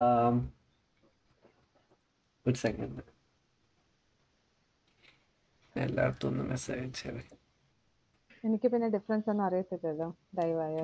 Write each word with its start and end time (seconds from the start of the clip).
Um, 0.00 0.36
ഒരു 2.46 2.58
second 2.62 3.02
എല്ലായിടത്തും 5.76 6.28
ഒന്ന് 6.30 6.44
മെസ്സേജ് 6.50 6.78
അയച്ചേ 6.82 7.10
എനിക്ക് 8.44 8.68
പിന്നെ 8.72 8.88
ഡിഫറൻസ് 8.94 9.28
ഒന്നും 9.32 9.44
അറിയത്തില്ലല്ലോ. 9.46 10.08
ലൈവായ 10.38 10.76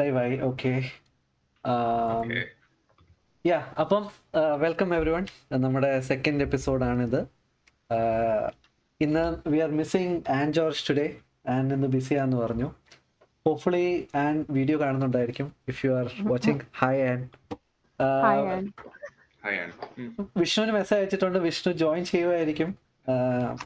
ലൈവായി 0.00 0.36
ഓക്കെ. 0.48 0.72
യാ 3.44 3.58
അപ്പം 3.84 4.02
വെൽക്കം 4.64 4.88
എവറി 4.98 5.12
വൺ 5.16 5.26
നമ്മുടെ 5.66 5.92
സെക്കൻഡ് 6.10 6.46
എപ്പിസോഡാണിത് 6.48 7.20
ഇന്ന് 9.00 9.24
we 9.52 9.60
are 9.66 9.72
missing 9.80 10.16
and 10.38 10.54
George 10.60 10.86
today 10.88 11.06
and 11.56 11.74
ഇന്ന് 11.78 11.90
ബിസിയാന്ന് 11.96 12.38
പറഞ്ഞു. 12.44 12.70
Hopefully 13.46 14.08
and 14.14 14.44
video 14.50 14.80
കാണുന്നുണ്ടായിരിക്കും 14.80 15.52
if 15.68 15.86
you 15.86 15.90
are 15.98 16.06
watching 16.22 16.60
hi 16.80 17.02
and. 17.10 17.26
വിഷ്ണുവിന് 20.40 20.72
മെസ്സേജ് 20.72 21.00
അയച്ചിട്ടുണ്ട്. 21.00 21.38
വിഷ്ണു 21.38 21.72
ജോയിൻ 21.72 22.04
ചെയ്യുമായിരിക്കും 22.04 22.70
ആഹ് 23.12 23.56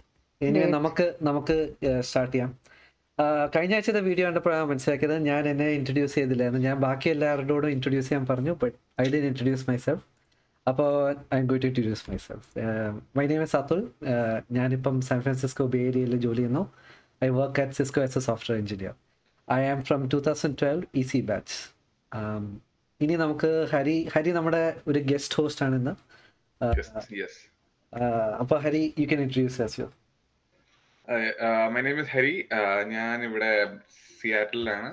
ഇനി. 0.41 0.61
നമുക്ക് 0.77 1.07
നമുക്ക് 1.23 1.57
സ്റ്റാർട്ട് 2.01 2.33
ചെയ്യാം. 2.35 2.51
ആഹ് 3.19 3.49
കഴിഞ്ഞ 3.57 3.75
ആഴ്ചത്തെ 3.75 4.01
വീഡിയോ 4.01 4.27
കണ്ടപ്പോഴാണ് 4.27 4.67
മനസ്സിലാക്കിയത്. 4.71 5.17
ഞാൻ 5.31 5.49
എന്നെ 5.49 5.69
ഇൻട്രൊഡ്യൂസ് 5.79 6.15
ചെയ്തില്ലായിരുന്നു. 6.15 6.63
ഞാൻ 6.69 6.77
ബാക്കി 6.87 7.09
എല്ലാവരോടും 7.09 7.71
ഇൻട്രൊഡ്യൂസ് 7.71 8.09
ചെയ്യാൻ 8.09 8.27
പറഞ്ഞു 8.31 8.53
but 8.63 8.77
I 9.01 9.05
D 9.13 9.17
introduce 9.17 9.71
myself 9.71 10.03
അപ്പോൾ 10.69 10.91
I'm 11.39 11.47
going 11.47 11.63
to 11.63 11.67
introduce 11.67 12.11
myself 12.11 12.47
my 13.19 13.27
name 13.27 13.43
is 13.43 13.57
Atul 13.57 13.81
ഞാനിപ്പം 14.53 15.01
സാൻ 15.01 15.21
ഫ്രാൻസിസ്കോ 15.23 15.67
ബേ 15.67 15.81
ഏരിയയിൽ 15.89 16.17
ജോലി 16.17 16.37
ചെയ്യുന്നു. 16.37 16.63
I 17.25 17.29
work 17.41 17.63
at 17.63 17.77
Cisco 17.81 18.03
as 18.03 18.19
a 18.19 18.21
software 18.21 18.61
engineer 18.61 18.95
I 19.49 19.61
am 19.69 19.81
from 19.85 20.03
two 20.09 20.19
thousand 20.27 20.57
twelve 20.61 20.87
E 20.95 21.03
C 21.03 21.21
batch 21.21 21.57
ഇനി 23.01 23.15
നമുക്ക് 23.17 23.51
ഹരി 23.73 23.97
ഹരി 24.15 24.31
നമ്മുടെ 24.31 24.63
ഒരു 24.87 25.01
guest 25.11 25.35
host 25.35 25.65
ആണ് 25.65 25.75
ഇന്ന് 25.75 25.95
അപ്പൊ 28.41 28.57
Hari 28.59 28.83
you 28.99 29.07
can 29.07 29.23
introduce 29.23 29.61
as 29.63 29.81
you 29.81 29.89
my 31.09 31.19
name 31.49 31.73
my 31.75 31.83
name 31.83 31.99
is 31.99 32.09
Hari. 32.09 32.37
Uh, 32.51 32.81
ഞാൻ 32.91 33.17
ഇവിടെ 33.25 33.51
സിയാറ്റിലാണ് 34.21 34.91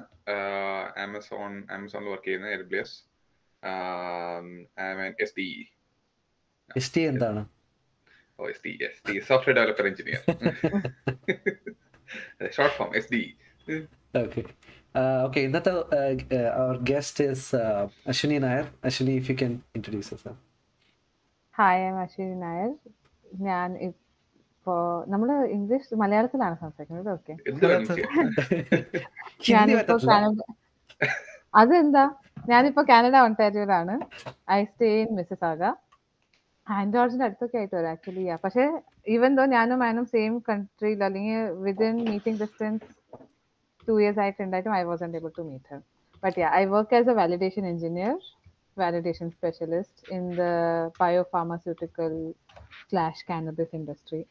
Amazon 0.98 1.52
ആമസോണിൽ 1.72 2.10
വർക്ക് 2.10 2.26
ചെയ്യുന്ന 2.26 2.48
L 2.50 2.64
B 2.64 2.78
S 2.78 2.96
S 5.20 5.36
D 5.38 5.48
S 6.72 6.92
T 6.96 7.04
എന്താണ്? 7.04 7.42
Software 9.28 9.56
developer 9.58 9.88
engineer 9.88 10.22
short 12.52 12.76
form 12.78 12.92
S 12.96 13.10
D 13.14 13.22
okay 14.22 14.42
okay 15.26 15.40
ഇന്നത്തെ 15.40 15.72
our 16.62 16.78
guest 16.90 17.26
is 17.34 17.60
Ashwini 18.12 18.38
Nair 18.46 18.66
Ashwini 18.88 19.14
if 19.20 19.30
you 19.32 19.36
can 19.42 19.54
introduce 19.78 20.12
you 20.16 20.34
hi 21.56 21.82
am 21.88 21.98
Ashwini 22.04 22.36
Nair 22.44 22.72
ഞാൻ 23.44 23.70
ഇപ്പോ 23.88 24.74
നമ്മൾ 25.08 25.30
English 25.56 25.96
മലയാളത്തിലാണ് 26.02 26.56
സംസാരിക്കുന്നത്. 26.64 27.10
Okay 27.16 27.34
ഞാനിപ്പോ 29.52 29.96
Canada 30.08 30.42
അതെന്താ? 31.54 32.04
ഞാനിപ്പോ 32.52 32.82
Canada 32.90 33.16
ഒണ്ടാരിയോയിലാണ് 33.28 33.96
I 34.52 34.60
stay 34.70 34.88
in 35.02 35.10
Mississauga 35.50 35.62
and 36.68 36.94
ജോർജിന്റെ 36.96 37.26
അടുത്തൊക്കെ 37.28 37.58
ആയിട്ട് 37.60 37.76
വരാം 37.78 37.92
ആക്ച്വലി 37.94 38.24
പക്ഷെ 38.44 38.64
ഈവൻ 39.08 39.32
ദോ 39.38 39.44
ഞാനും 39.56 39.80
മാനും 39.84 40.06
സെയിം 40.14 40.34
കൺട്രിയിൽ 40.48 41.00
അല്ലെങ്കിൽ 41.08 41.42
within 41.66 41.96
meeting 42.10 42.40
distance 42.44 42.88
two 43.91 43.95
years 44.03 44.21
ആയിട്ടുണ്ടായിട്ടും 44.25 44.75
I 44.79 44.83
was 44.91 45.05
able 45.21 45.33
to 45.39 45.45
meet 45.51 45.69
her 45.73 45.83
but 46.23 46.39
yeah 46.43 46.49
I 46.61 46.65
work 46.75 46.97
as 47.01 47.11
a 47.15 47.17
validation 47.23 47.67
engineer 47.75 48.17
validation 48.77 49.33
specialist 49.33 49.95
in 50.11 50.25
the 50.37 50.51
biopharmaceutical 50.99 52.13
slash 52.91 53.19
cannabis 53.31 53.71
industry. 53.73 54.23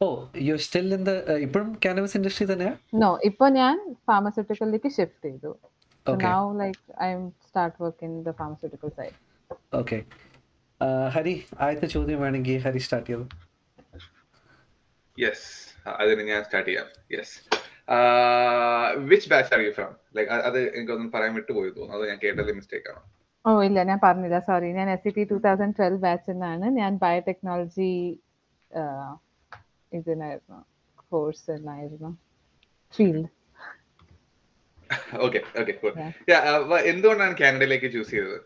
Oh 0.00 0.06
you 0.46 0.54
still 0.64 0.88
in 0.96 1.02
the 1.08 1.12
ഇപ്പോഴും 1.44 1.68
കാനബസ് 1.84 2.16
industry 2.18 2.46
തന്നെയാ 2.50 2.72
No, 3.02 3.10
ഇപ്പൊ 3.28 3.44
ഞാൻ 3.58 3.76
pharmaceuticalലേക്ക് 4.08 4.90
shift 4.96 5.18
ചെയ്തു. 5.26 5.52
So 6.06 6.12
Okay. 6.12 6.28
now 6.28 6.40
like 6.54 6.80
I'm 6.98 7.20
start 7.48 7.74
work 7.80 8.00
in 8.02 8.14
the 8.26 8.34
pharmaceutical 8.40 8.90
side. 8.98 9.16
Okay 9.80 9.98
Hari 11.14 11.34
ആദ്യത്തെ 11.64 11.88
ചോദ്യം 11.94 12.18
വേണമെങ്കിൽ 12.24 12.58
Hari 12.66 12.80
start 12.86 13.08
ചെയ്തു 13.10 13.24
yes 15.18 15.46
അതിന് 16.00 16.24
ഞാൻ 16.30 16.42
സ്റ്റാർട്ട് 16.48 16.70
ചെയ്യാം 16.70 16.88
yes 17.14 17.34
Which 19.11 19.29
batch 19.31 19.53
are 19.55 19.61
you 19.65 19.71
from 19.77 19.91
like 20.17 20.29
അത് 20.49 20.59
എനിക്കൊന്നും 20.75 21.07
പറയാൻ 21.15 21.33
വിട്ടുപോയി 21.39 21.71
തോന്നുന്നു. 21.77 21.97
അത് 21.97 22.03
ഞാൻ 22.11 22.19
കേട്ടത് 22.23 22.51
മിസ്റ്റേക്ക് 22.59 22.89
ആണ്? 22.93 23.01
ഓ 23.45 23.49
ഇല്ല 23.67 23.83
ഞാൻ 23.89 23.99
പറഞ്ഞില്ല. 24.05 24.39
സോറി 24.49 24.69
ഞാൻ 24.79 24.87
S 24.95 25.03
C 25.05 25.11
T 25.17 25.23
two 25.31 25.37
thousand 25.47 25.77
twelve 25.79 26.01
batch 26.05 26.29
എന്നാണ്. 26.35 26.65
ഞാൻ 26.81 26.91
ബയോടെക്നോളജി 27.03 27.91
ഇതിനായിരുന്നു 29.99 30.59
കോഴ്സ് 31.11 31.47
എന്നായിരുന്നു. 31.57 32.11
Field 32.95 33.29
okay 35.25 35.39
okay. 35.59 35.73
എന്തുകൊണ്ടാണ് 36.91 37.33
കാനഡയിലേക്ക് 37.41 37.87
ചൂസ് 37.95 38.11
ചെയ്തത്? 38.15 38.39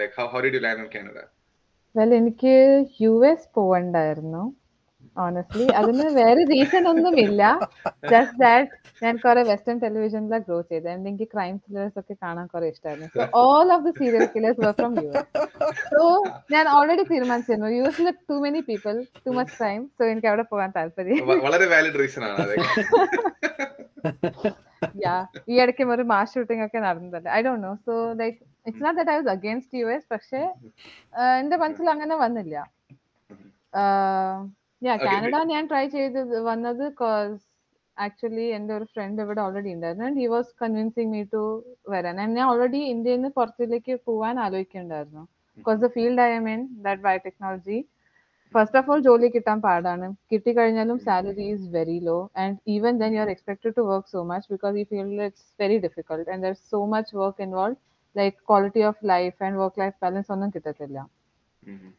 Like 0.00 0.14
how 0.18 0.26
how 0.32 0.38
did 0.44 0.56
you 0.58 0.62
land 0.66 0.82
in 0.84 0.90
Canada 0.94 1.18
well 1.94 2.12
എനിക്ക് 2.20 2.54
യു 3.02 3.12
എസ് 3.30 3.48
പോവണ്ടായിരുന്നു. 3.56 4.44
ഓണസ്റ്റ്ലി 5.22 5.66
അതിന് 5.80 6.06
വേറെ 6.20 6.42
റീസൺ 6.52 6.84
ഒന്നും 6.92 7.14
ഇല്ല 7.24 7.42
ജസ്റ്റ് 8.12 8.38
ദാറ്റ് 8.42 8.70
ഞാൻ 9.04 9.14
കുറെ 9.24 9.42
വെസ്റ്റേൺ 9.50 9.76
ടെലിവിഷനിലെ 9.84 10.38
ഗ്രോ 10.46 10.58
and 10.92 11.06
എനിക്ക് 11.10 11.26
ക്രൈം 11.34 11.54
ത്രില്ലേഴ്സ് 11.62 11.98
ഒക്കെ 12.00 12.14
കാണാൻ 12.24 12.46
കുറെ 12.52 12.66
ഇഷ്ടമായിരുന്നു 12.72 13.26
all 13.42 13.68
of 13.76 13.82
the 13.86 13.92
serial 14.00 14.24
killers 14.34 14.60
were 14.64 14.74
from 14.80 14.94
U 15.04 15.10
so 15.94 16.02
ഞാൻ 16.54 16.64
ഓൾറെഡി 16.76 17.04
തീരുമാനിച്ചിരുന്നു. 17.12 17.70
യു 17.76 17.84
എസിൽ 17.90 18.08
too 18.30 18.38
many 18.46 18.62
people 18.70 18.94
too 19.26 19.32
much 19.38 19.54
crime 19.58 19.82
so 19.98 20.04
എനിക്ക് 20.12 20.28
അവിടെ 20.32 20.46
പോകാൻ 20.52 20.72
താല്പര്യം. 20.78 21.22
വളരെ 21.46 21.68
വാലിഡ് 21.74 22.00
റീസൺ 22.02 22.24
ആണ് 22.30 22.56
യാ 25.04 25.14
ഈ 25.50 25.54
ഇടയ്ക്കും 25.62 25.90
ഒരു 25.94 26.04
മാസ് 26.10 26.34
ഷൂട്ടിംഗ് 26.34 26.64
ഒക്കെ 26.64 26.78
നടന്നതല്ലേ. 26.86 27.30
I 27.36 27.38
don't 27.46 27.64
know 27.66 27.72
so 27.86 27.94
like 28.20 28.36
it's 28.66 28.82
not 28.86 28.96
that 28.98 29.12
I 29.12 29.16
was 29.20 29.30
against 29.36 29.78
U 29.80 29.86
S 29.94 30.06
പക്ഷേ 30.14 30.40
എന്റെ 31.40 31.56
മനസ്സിൽ 31.62 31.86
അങ്ങനെ 31.94 32.16
വന്നില്ല. 32.24 32.56
യാ 34.86 34.94
കാനഡ 35.02 35.36
ഞാൻ 35.52 35.64
ട്രൈ 35.70 35.84
ചെയ്ത് 35.94 36.18
വന്നത് 36.48 36.84
കോസ് 37.00 37.42
ആക്ച്വലി 37.96 38.46
എന്റെ 38.56 38.72
ഒരു 38.76 38.86
ഫ്രണ്ട് 38.94 39.18
ഇവിടെ 39.24 39.40
ഓൾറെഡി 39.44 39.70
ഉണ്ടായിരുന്നു. 39.76 40.04
And 40.08 40.20
he 40.22 40.26
was 40.34 40.50
convincing 40.62 41.10
me 41.14 41.22
to 41.34 41.42
വരാൻ. 41.92 42.16
And 42.24 42.32
ഞാൻ 42.38 42.46
ഓൾറെഡി 42.52 42.80
ഇന്ത്യയിൽ 42.92 43.18
നിന്ന് 43.18 43.30
പുറത്തിലേക്ക് 43.38 43.94
പോവാൻ 44.08 44.38
ആലോചിക്കുന്നുണ്ടായിരുന്നു 44.46 45.22
because 45.58 45.80
the 45.84 45.88
field 45.96 46.22
I'm 46.38 46.46
in 46.54 46.62
that 46.86 47.02
biotechnology 47.06 47.78
first 48.54 48.78
of 48.80 48.90
all 48.92 49.00
ജോലി 49.08 49.28
കിട്ടാൻ 49.36 49.58
പാടാണ്. 49.66 50.06
കിട്ടിക്കഴിഞ്ഞാലും 50.30 50.98
salary 51.06 51.46
is 51.54 51.66
very 51.76 51.98
low 52.08 52.18
and 52.42 52.56
even 52.74 52.94
then 53.02 53.12
you 53.16 53.22
are 53.24 53.30
expected 53.34 53.74
to 53.78 53.84
work 53.90 54.10
so 54.14 54.22
much 54.32 54.48
because 54.54 54.76
ഈ 54.82 54.84
ഫീൽഡിൽ 54.92 55.22
it's 55.28 55.48
very 55.62 55.78
difficult 55.86 56.30
and 56.34 56.44
there 56.46 56.54
so 56.72 56.80
much 56.94 57.12
work 57.22 57.42
involve 57.46 57.76
like 58.16 58.36
quality 58.50 58.84
of 58.90 59.00
life 59.12 59.36
and 59.46 59.58
work 59.62 59.80
life 59.84 59.96
balance 60.04 60.30
ഒന്നും 60.36 60.50
കിട്ടത്തില്ല. 60.56 60.98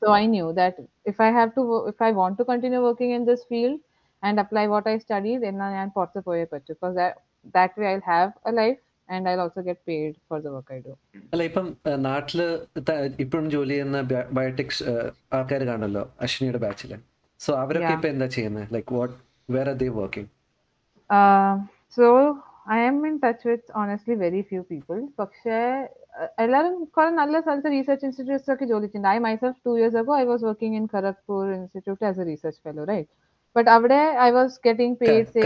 So 0.02 0.12
I 0.12 0.26
knew 0.26 0.48
that 0.53 0.76
if 1.06 1.20
I 1.20 1.31
have 1.31 1.52
to, 1.56 1.62
if 1.88 2.00
I 2.00 2.12
want 2.12 2.38
to 2.38 2.46
continue 2.46 2.81
working 2.81 3.12
in 3.12 3.26
this 3.26 3.44
field 3.44 3.76
and 4.24 4.40
apply 4.40 4.68
what 4.68 4.88
I 4.88 4.98
studied, 5.00 5.40
then 5.42 5.62
I 5.62 5.86
പുറത്ത് 5.96 6.20
പോയേ 6.26 6.46
പറ്റൂ 6.46 6.74
because 6.74 6.96
that 6.96 7.14
that 7.56 7.72
way 7.78 7.88
I'll 7.88 8.08
have 8.08 8.30
a 8.46 8.53
life 8.53 8.80
and 9.09 9.30
I'll 9.30 9.40
also 9.40 9.62
get 9.62 9.86
paid 9.86 10.14
for 10.28 10.38
the 10.42 10.52
work 10.52 10.70
I 10.70 10.80
do. 10.80 10.94
അല്ല 11.34 11.44
ഇപ്പം 11.44 11.68
ഏഹ്, 11.90 12.00
നാട്ടിൽ 12.08 12.40
ത- 12.90 12.96
ഇപ്പോഴും 13.20 13.48
ജോലി 13.50 13.74
ചെയ്യുന്ന 13.74 14.00
ബയോടെക്സ് 14.38 14.84
ആൾക്കാർ 15.34 15.64
കാണല്ലോ 15.64 16.03
അശ്വിനിയുടെ 16.22 16.58
ബാച്ചിൽ 16.58 16.94
സോ 17.42 17.52
അവരൊക്കെ 17.56 17.94
Yeah. 17.96 18.68
like 18.72 18.90
what 18.92 19.12
where 19.50 19.68
are 19.72 19.78
they 19.84 19.92
working 20.02 20.28
are 21.09 21.56
they 21.96 22.08
working 22.08 22.30
Uh, 22.30 22.44
so 22.66 22.72
I 22.72 22.86
in 23.08 23.16
touch 23.24 23.46
with 23.48 23.72
honestly 23.80 24.16
very 24.22 24.42
few 24.50 24.62
people 24.70 24.96
people. 24.96 25.02
പക്ഷേ 25.20 25.58
എല്ലാവരും 26.44 26.76
കുറെ 26.96 27.09
നല്ല 27.20 27.40
സ്ഥലത്ത് 27.41 27.70
റീസെർച്ച് 27.76 28.06
ഇൻസ്റ്റിറ്റ്യൂട്ട്സ് 28.08 28.50
ഒക്കെ 28.53 28.66
ജോലി 28.66 28.88
ചെയ്യുന്നുണ്ട് 28.88 29.16
I 29.16 29.20
myself 29.26 29.59
two 29.66 29.72
years 29.79 29.97
ago 30.02 30.14
I 30.22 30.26
was 30.32 30.44
working 30.50 30.78
in 30.79 30.85
Kharagpur 30.94 31.44
institute 31.58 32.03
as 32.09 32.20
a 32.23 32.26
research 32.32 32.59
fellow 32.67 32.85
right 32.91 33.09
but 33.56 33.70
അവിടെ 33.76 34.02
I 34.28 34.29
was 34.38 34.56
getting 34.67 34.97
paid 35.02 35.28
say 35.35 35.44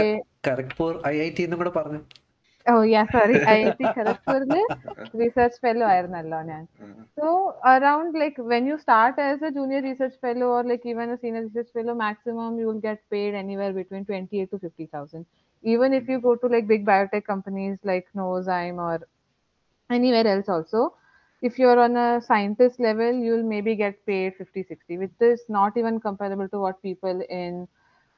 Kharagpur 0.48 0.92
I 1.12 1.14
I 1.26 1.28
T 1.38 1.44
എന്നും 1.46 1.60
കൂടെ 1.62 1.72
പറഞ്ഞു. 1.78 2.00
ഓ 2.68 2.72
yeah 2.92 3.02
sorry 3.12 3.36
I 3.52 3.56
I 3.66 3.70
T 3.78 3.86
ഖരഗ്പൂരിൽ 3.96 4.50
research 5.20 5.60
fellow 5.64 5.86
ആയിരുന്നല്ലോ 5.92 6.40
ഞാൻ 6.52 6.64
So 7.18 7.28
around 7.72 8.10
like 8.22 8.36
when 8.50 8.64
you 8.70 8.76
start 8.84 9.14
as 9.28 9.38
a 9.46 9.50
junior 9.56 9.80
research 9.86 10.14
fellow 10.24 10.48
or 10.56 10.62
like 10.70 10.84
even 10.92 11.08
a 11.14 11.18
senior 11.22 11.42
research 11.46 11.70
fellow, 11.76 11.94
maximum 12.06 12.52
you 12.60 12.66
will 12.70 12.82
get 12.88 12.98
paid 13.14 13.32
anywhere 13.42 13.72
between 13.80 14.04
twenty 14.10 14.36
eight 14.40 14.50
to 14.52 14.58
fifty 14.66 14.86
thousand. 14.94 15.24
Even 15.72 15.90
if 15.98 16.04
you 16.12 16.18
go 16.28 16.32
to 16.42 16.48
like 16.54 16.66
big 16.72 16.84
biotech 16.90 17.24
companies 17.32 17.76
like 17.90 18.06
Novozyme 18.20 18.78
or 18.88 18.96
anywhere 19.90 20.26
else 20.34 20.48
also, 20.56 20.94
if 21.42 21.58
you're 21.58 21.80
on 21.86 21.96
a 21.96 22.20
scientist 22.28 22.78
level, 22.88 23.12
you'll 23.26 23.46
maybe 23.54 23.74
get 23.74 24.04
paid 24.06 24.34
50, 24.36 24.62
60, 24.62 24.98
which 24.98 25.12
is 25.20 25.42
not 25.48 25.76
even 25.76 26.00
comparable 26.00 26.48
to 26.48 26.58
what 26.60 26.82
people 26.82 27.22
in 27.42 27.66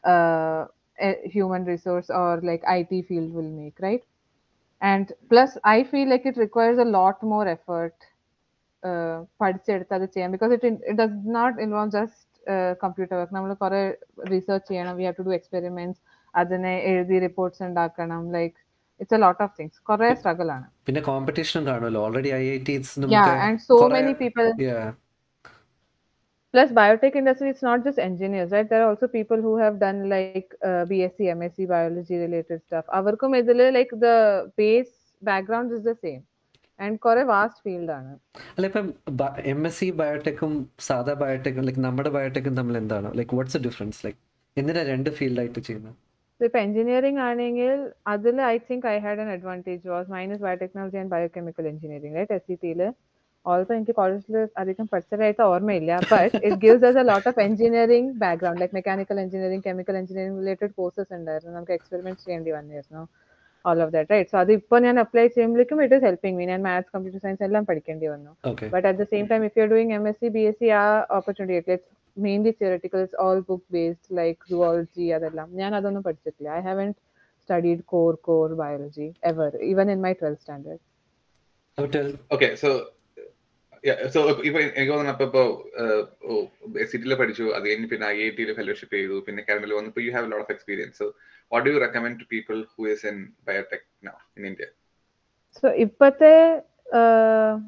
uh, 0.05 0.67
a 1.01 1.13
human 1.37 1.65
resource 1.65 2.11
or 2.11 2.41
like 2.43 2.63
IT 2.79 3.03
field 3.11 3.33
will 3.33 3.51
make, 3.63 3.75
right? 3.81 4.03
And 4.91 5.13
plus 5.31 5.51
i 5.73 5.79
feel 5.91 6.07
like 6.13 6.25
it 6.31 6.37
requires 6.45 6.79
a 6.85 6.89
lot 6.97 7.19
more 7.33 7.45
effort 7.57 7.97
uh, 8.89 9.17
പഠിച്ചെടുത്ത് 9.41 9.95
അത് 9.99 10.07
ചെയ്യാൻ. 10.15 10.31
Because 10.35 10.53
it 10.57 10.69
it 10.91 10.99
does 11.01 11.35
not 11.39 11.57
involve 11.65 11.93
just 11.99 12.29
computer 12.83 13.15
work 13.19 13.35
നമ്മൾ 13.37 13.51
കുറെ 13.65 13.83
research 14.33 14.69
ചെയ്യണം. 14.71 14.95
We 15.01 15.05
have 15.09 15.17
to 15.21 15.27
do 15.29 15.35
experiments 15.39 16.01
അതിനെ 16.35 16.75
എഴുതി 16.91 17.19
reports 17.27 17.63
ഉണ്ടാക്കണം. 17.69 18.23
Like 18.37 18.57
it's 19.01 19.17
a 19.19 19.21
lot 19.27 19.43
of 19.47 19.55
things 19.61 19.79
കുറെ 19.91 20.09
സ്ട്രഗിൾ 20.21 20.49
ആണ്. 20.57 20.67
പിന്നെ 20.89 21.01
കോമ്പറ്റീഷനും 21.11 21.65
കാണുമല്ലോ. 21.71 22.03
Already 22.07 22.33
I 22.41 22.43
I 22.55 22.59
Ts 22.71 22.93
yeah 23.17 23.47
and 23.47 23.61
so 23.71 23.79
many 23.97 24.15
people 24.25 24.49
yeah. 24.69 24.87
Plus 26.55 26.71
biotech 26.79 27.15
industry 27.15 27.49
it's 27.53 27.63
not 27.63 27.79
just 27.85 27.99
engineers 27.99 28.51
right? 28.55 28.69
There 28.71 28.83
are 28.83 28.89
also 28.91 29.07
people 29.09 29.41
who 29.47 29.53
have 29.57 29.79
done 29.85 29.99
like 30.09 30.51
uh, 30.69 30.85
bsc 30.91 31.19
msc 31.37 31.69
biology 31.73 32.17
related 32.25 32.59
stuff. 32.67 32.85
അവർക്കും 32.99 33.37
ഇതിൽ 33.41 33.61
like 33.79 33.93
the 34.07 34.17
base 34.61 34.93
background 35.23 35.71
is 35.77 35.83
the 35.91 35.97
same? 36.05 36.23
And 36.79 36.95
കുറെ 37.05 37.23
vast 37.33 37.59
field 37.67 37.89
ആണ് 37.99 38.13
അല്ല 38.55 38.65
ഇപ്പം 38.71 38.87
M 39.53 39.61
S 39.69 39.79
C 39.81 39.89
ബയോടെക്കും 40.01 40.53
സാധാ 40.89 41.15
ബയോടെക്കും 41.23 41.65
like 41.69 41.83
നമ്മുടെ 41.87 42.11
ബയോടെക്കും 42.17 42.55
തമ്മിൽ 42.61 42.77
എന്താണ്? 42.83 43.11
ലൈക്ക് 43.21 43.37
വാട്ട്സ് 43.39 43.61
ഡിഫറൻസ് 43.67 44.01
ലൈക്ക് 44.07 44.21
എന്തിനാ 44.57 44.83
രണ്ട് 44.93 45.11
ഫീൽഡായിട്ട് 45.21 45.61
ചെയ്യുന്നത്? 45.69 45.97
So 46.41 46.45
ഇപ്പൊ 46.49 46.59
എഞ്ചിനീയറിംഗ് 46.67 47.21
ആണെങ്കിൽ 47.29 47.73
അതിൽ 48.15 48.37
I 48.53 48.57
think 48.69 48.87
I 48.93 48.97
had 49.05 49.23
an 49.25 49.31
advantage 49.37 49.85
was 49.95 50.09
minus 50.17 50.43
biotechnology 50.47 50.99
and 51.03 51.13
biochemical 51.17 51.67
engineering 51.73 52.17
right 52.21 52.37
S 52.39 52.47
C 52.49 52.57
ടിയിൽ 52.63 52.83
ഓൾസോ 53.47 53.73
എനിക്ക് 53.77 53.95
കോളേജിൽ 53.99 54.37
അധികം 54.63 54.87
പഠിച്ചതായിട്ട് 54.93 55.43
ഓർമ്മയില്ല 55.53 55.93
but 56.11 56.37
it 56.47 56.59
gives 56.65 56.85
us 56.89 56.99
a 57.03 57.05
lot 57.11 57.27
of 57.31 57.41
engineering 57.47 58.11
background 58.23 58.61
like 58.63 58.75
mechanical 58.79 59.19
engineering 59.25 59.65
chemical 59.69 59.97
engineering 60.01 60.39
related 60.43 60.73
courses 60.79 61.13
ഉണ്ടായിരുന്നു. 61.19 61.55
നമുക്ക് 61.57 61.75
experiment 61.79 62.21
ചെയ്യേണ്ടി 62.25 62.53
വന്നിരുന്നു 62.59 63.03
all 63.65 63.81
of 63.85 63.93
that 63.95 64.11
right 64.15 64.31
so 64.33 64.39
അത് 64.43 64.53
ഇപ്പോൾ 64.59 64.79
ഞാൻ 64.87 64.97
അപ്ലൈ 65.05 65.25
ചെയ്യുമ്പോഴേക്കും 65.35 65.81
ഇറ്റ് 65.85 65.97
ഇസ് 65.99 66.05
ഹെൽപ്പിംഗ് 66.09 66.37
മീ 66.39 66.47
ഞാൻ 66.53 66.63
മാത്സ് 66.69 66.91
കമ്പ്യൂട്ടർ 66.95 67.21
സയൻസ് 67.25 67.45
എല്ലാം 67.49 67.65
പഠിക്കേണ്ടി 67.71 68.07
വന്നു. 68.15 68.33
Okay 68.51 68.69
But 68.75 68.85
at 68.91 68.97
the 69.03 69.09
same 69.13 69.27
time, 69.33 69.43
if 69.49 69.57
you're 69.59 69.73
doing 69.75 69.91
MSc, 70.01 70.31
BSc, 70.37 70.63
our 70.83 71.01
opportunity, 71.19 71.59
it's 71.77 71.89
mainly 72.17 72.53
mainly 72.61 73.03
it's 73.05 73.17
all 73.25 73.39
book 73.51 73.63
based, 73.77 74.07
like 74.21 74.41
zoology 74.51 75.07
അതെല്ലാം. 75.19 75.49
ഞാൻ 75.61 75.71
അതൊന്നും 75.79 76.03
പഠിച്ചിട്ടില്ല. 76.09 76.49
I 76.59 76.63
haven't 76.69 76.89
studied 77.45 77.85
core 77.93 78.13
core 78.29 78.49
biology 78.63 79.07
ever 79.31 79.53
even 79.71 79.87
in 79.95 80.01
my 80.07 80.13
twelfth 80.21 80.43
standard 80.43 80.83
okay 82.35 82.49
so 82.63 82.71
എനിക്ക് 83.85 84.93
തോന്നുന്നു 84.93 85.27
ഇപ്പൊ 85.27 85.43
S 86.79 86.91
സിറ്റിയിൽ 86.93 87.15
പഠിച്ചു 87.15 87.45
അത് 87.57 87.65
കഴിഞ്ഞ് 87.67 87.89
പിന്നെ 87.89 88.07
ഐ 88.07 88.19
ഐ 88.23 88.29
ടിയിൽ 88.31 88.51
ഫെലോഷിപ്പ് 88.55 88.95
ചെയ്തു 88.95 89.17
പിന്നെ 89.27 89.43
കാനഡയിൽ 89.43 89.75
വന്നപ്പോൾ 89.75 90.05
you 90.05 90.13
have 90.13 90.29
lot 90.33 90.45
of 90.45 90.53
experience 90.53 91.07
what 91.53 91.67
you 91.71 91.81
recommend 91.81 92.19
to 92.21 92.27
people 92.31 92.59
who 92.75 92.85
is 92.89 93.07
in 93.07 93.19
biotech 93.49 93.87
now 94.05 94.15
in 94.39 94.47
India 94.47 94.69
so 95.63 95.69
ഇപ്പോഴത്തെ 95.77 96.33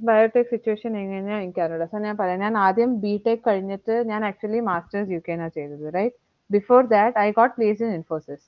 ബയോടെക് 0.03 0.51
സിറ്റുവേഷൻ 0.51 0.93
എങ്ങനെയാ 0.97 1.37
എനിക്കറിയില്ല 1.39 1.87
സോ 1.87 1.99
ഞാൻ 1.99 2.17
പറയാം 2.17 2.41
ഞാൻ 2.41 2.55
ആദ്യം 2.59 2.91
ബി 3.01 3.15
ടെക് 3.27 3.45
കഴിഞ്ഞിട്ട് 3.47 3.97
ഞാൻ 4.05 4.23
ആക്ച്വലി 4.25 4.61
മാസ്റ്റേഴ്സ് 4.63 5.13
യു 5.13 5.21
കെനാണ് 5.29 5.55
ചെയ്തത് 5.55 5.87
right 5.95 6.17
before 6.51 6.81
that 6.87 7.19
I 7.19 7.29
got 7.31 7.55
place 7.55 7.83
in 7.83 7.93
Infosys 7.95 8.45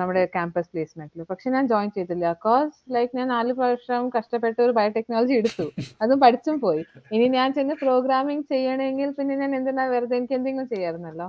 നമ്മുടെ 0.00 0.22
ക്യാമ്പസ് 0.34 0.68
പ്ലേസ്മെന്റിൽ 0.72 1.22
പക്ഷെ 1.30 1.48
ഞാൻ 1.54 1.64
ജോയിൻ 1.72 1.88
ചെയ്തില്ല. 1.96 2.26
ബിക്കോസ് 2.34 2.74
ലൈക്ക് 2.94 3.12
ഞാൻ 3.18 3.26
നാല് 3.34 3.52
വർഷം 3.62 4.02
കഷ്ടപ്പെട്ട 4.16 4.56
ഒരു 4.66 4.72
ബയോടെക്നോളജി 4.78 5.34
എടുത്തു. 5.40 5.66
അതും 6.02 6.18
പഠിച്ചും 6.24 6.56
പോയി. 6.64 6.82
ഇനി 7.14 7.26
ഞാൻ 7.38 7.48
ചെന്ന് 7.56 7.74
പ്രോഗ്രാമിംഗ് 7.82 8.46
ചെയ്യണമെങ്കിൽ 8.52 9.10
പിന്നെ 9.18 9.36
ഞാൻ 9.42 9.52
എന്തിനാ 9.58 9.86
വെറുതെ 9.94 10.16
എനിക്ക് 10.20 10.36
എന്തെങ്കിലും 10.38 10.68
ചെയ്യാറുന്നല്ലോ 10.74 11.28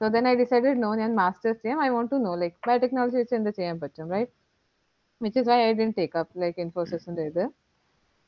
so 0.00 0.08
then 0.14 0.24
I 0.30 0.34
decided 0.42 0.78
no 0.84 0.90
ഞാൻ 1.02 1.12
മാസ്റ്റേഴ്സ് 1.20 1.60
ചെയ്യാം. 1.62 1.78
I 1.86 1.88
want 1.96 2.10
to 2.14 2.18
know 2.28 2.32
like 2.42 2.56
biotechnology 2.68 3.16
വെച്ച് 3.22 3.36
എന്ത് 3.40 3.50
ചെയ്യാൻ 3.58 3.76
പറ്റും? 3.84 4.08
Right 4.14 4.32
which 5.20 5.38
is 5.42 5.48
why 5.52 5.60
I'd 5.80 5.86
take 6.00 6.18
up 6.22 6.42
like 6.42 6.58
ഇൻഫോസിസിന്റെ 6.66 7.24
ഇത്. 7.30 7.44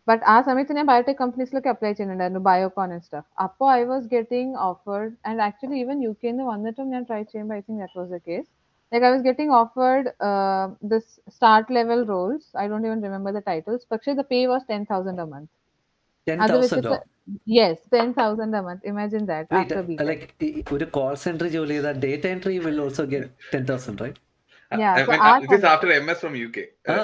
ബട്ട് 0.09 0.23
ആ 0.35 0.37
സമയത്ത് 0.47 0.73
ഞാൻ 0.77 0.87
ബയോടെക് 0.91 1.19
കമ്പനീസിലൊക്കെ 1.23 1.71
അപ്ലൈ 1.73 1.91
ചെയ്യുന്നുണ്ടായിരുന്നു 1.93 2.43
ബയോകോൺ 2.50 2.93
ആൻഡ് 2.95 3.05
സ്റ്റഫ് 3.06 3.29
അപ്പോൾ 3.47 3.69
I 3.79 3.83
was 3.91 4.06
getting 4.15 4.55
offered 4.69 5.11
and 5.29 5.43
actually 5.49 5.79
even 5.83 5.99
U 6.06 6.12
കെന്ന് 6.23 6.45
വന്നിട്ടും 6.53 6.87
ഞാൻ 6.95 7.03
ട്രൈ 7.11 7.23
ചെയ്യുമ്പോൾ 7.33 7.56
I 7.59 7.62
think 7.67 7.81
that 7.83 7.99
was 8.00 8.11
the 8.17 8.21
case 8.29 8.49
like 8.92 9.04
I 9.04 9.12
was 9.12 9.21
getting 9.21 9.50
offered 9.51 10.07
uh, 10.21 10.65
this 10.83 11.06
start 11.30 11.69
level 11.71 12.06
roles. 12.06 12.44
I 12.56 12.68
don't 12.68 12.86
even 12.86 13.01
remember 13.01 13.31
the 13.31 13.42
titles. 13.42 13.86
But 13.89 14.04
the 14.04 14.25
pay 14.25 14.48
was 14.48 14.63
ten 14.65 14.86
thousand 14.86 15.19
a 15.19 15.27
month. 15.27 15.51
Ten 16.27 16.42
അത് 16.44 16.51
തൗസൻഡോ 16.51 16.89
വെച്ചിട്ട് 16.92 17.10
yes, 17.56 17.74
ten 17.95 18.10
thousand 18.19 18.51
a 18.60 18.62
month. 18.68 18.83
Imagine 18.92 19.24
that 19.31 19.48
after 19.62 19.80
B. 19.88 19.98
Like 20.10 20.51
ഒരു 20.75 20.86
call 20.98 21.13
centre 21.24 21.48
ജോലി 21.56 21.75
ചെയ്താൽ 21.77 21.98
data 22.06 22.25
entry 22.33 22.56
will 22.68 22.77
also 22.86 23.06
get 23.13 23.50
ten 23.56 23.65
thousand 23.71 24.01
right 24.06 24.21
Yeah, 24.71 24.94
I 24.94 25.01
so 25.01 25.12
mean, 25.12 25.19
our 25.19 25.33
uh, 25.33 25.42
this 25.42 25.51
is 25.57 25.65
after 25.71 25.88
MS 26.04 26.19
from 26.21 26.36
UK. 26.45 26.60
ആ 26.92 26.95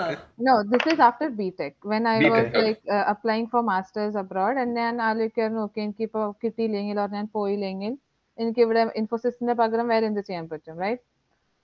No, 0.48 0.54
this 0.72 0.86
is 0.92 1.00
after 1.08 1.26
BTech. 1.40 1.74
When 1.92 2.04
I 2.12 2.18
was 2.18 2.26
BTech, 2.26 2.48
okay. 2.48 2.64
like 2.68 2.82
uh, 2.96 3.04
applying 3.14 3.46
for 3.52 3.62
masters 3.64 4.16
abroad, 4.22 4.56
and 4.62 4.72
ഞാൻ 4.82 4.96
ആലോചിക്കായിരുന്നു 5.08 5.62
okay 5.68 5.80
എനിക്ക് 5.86 6.04
ഇപ്പോൾ 6.08 6.26
കിട്ടിയില്ലെങ്കിൽ 6.44 7.00
or 7.04 7.08
ഞാൻ 7.18 7.28
പോയില്ലെങ്കിൽ 7.38 7.94
എനിക്ക് 8.38 8.62
ഇവിടെ 8.66 8.84
ഇൻഫോസിസിന്റെ 9.02 9.56
പകരം 9.62 9.88
വേറെ 9.94 10.08
എന്ത് 10.12 10.22
ചെയ്യാൻ 10.30 10.48
പറ്റും 10.54 10.78
റൈറ്റ് 10.86 11.04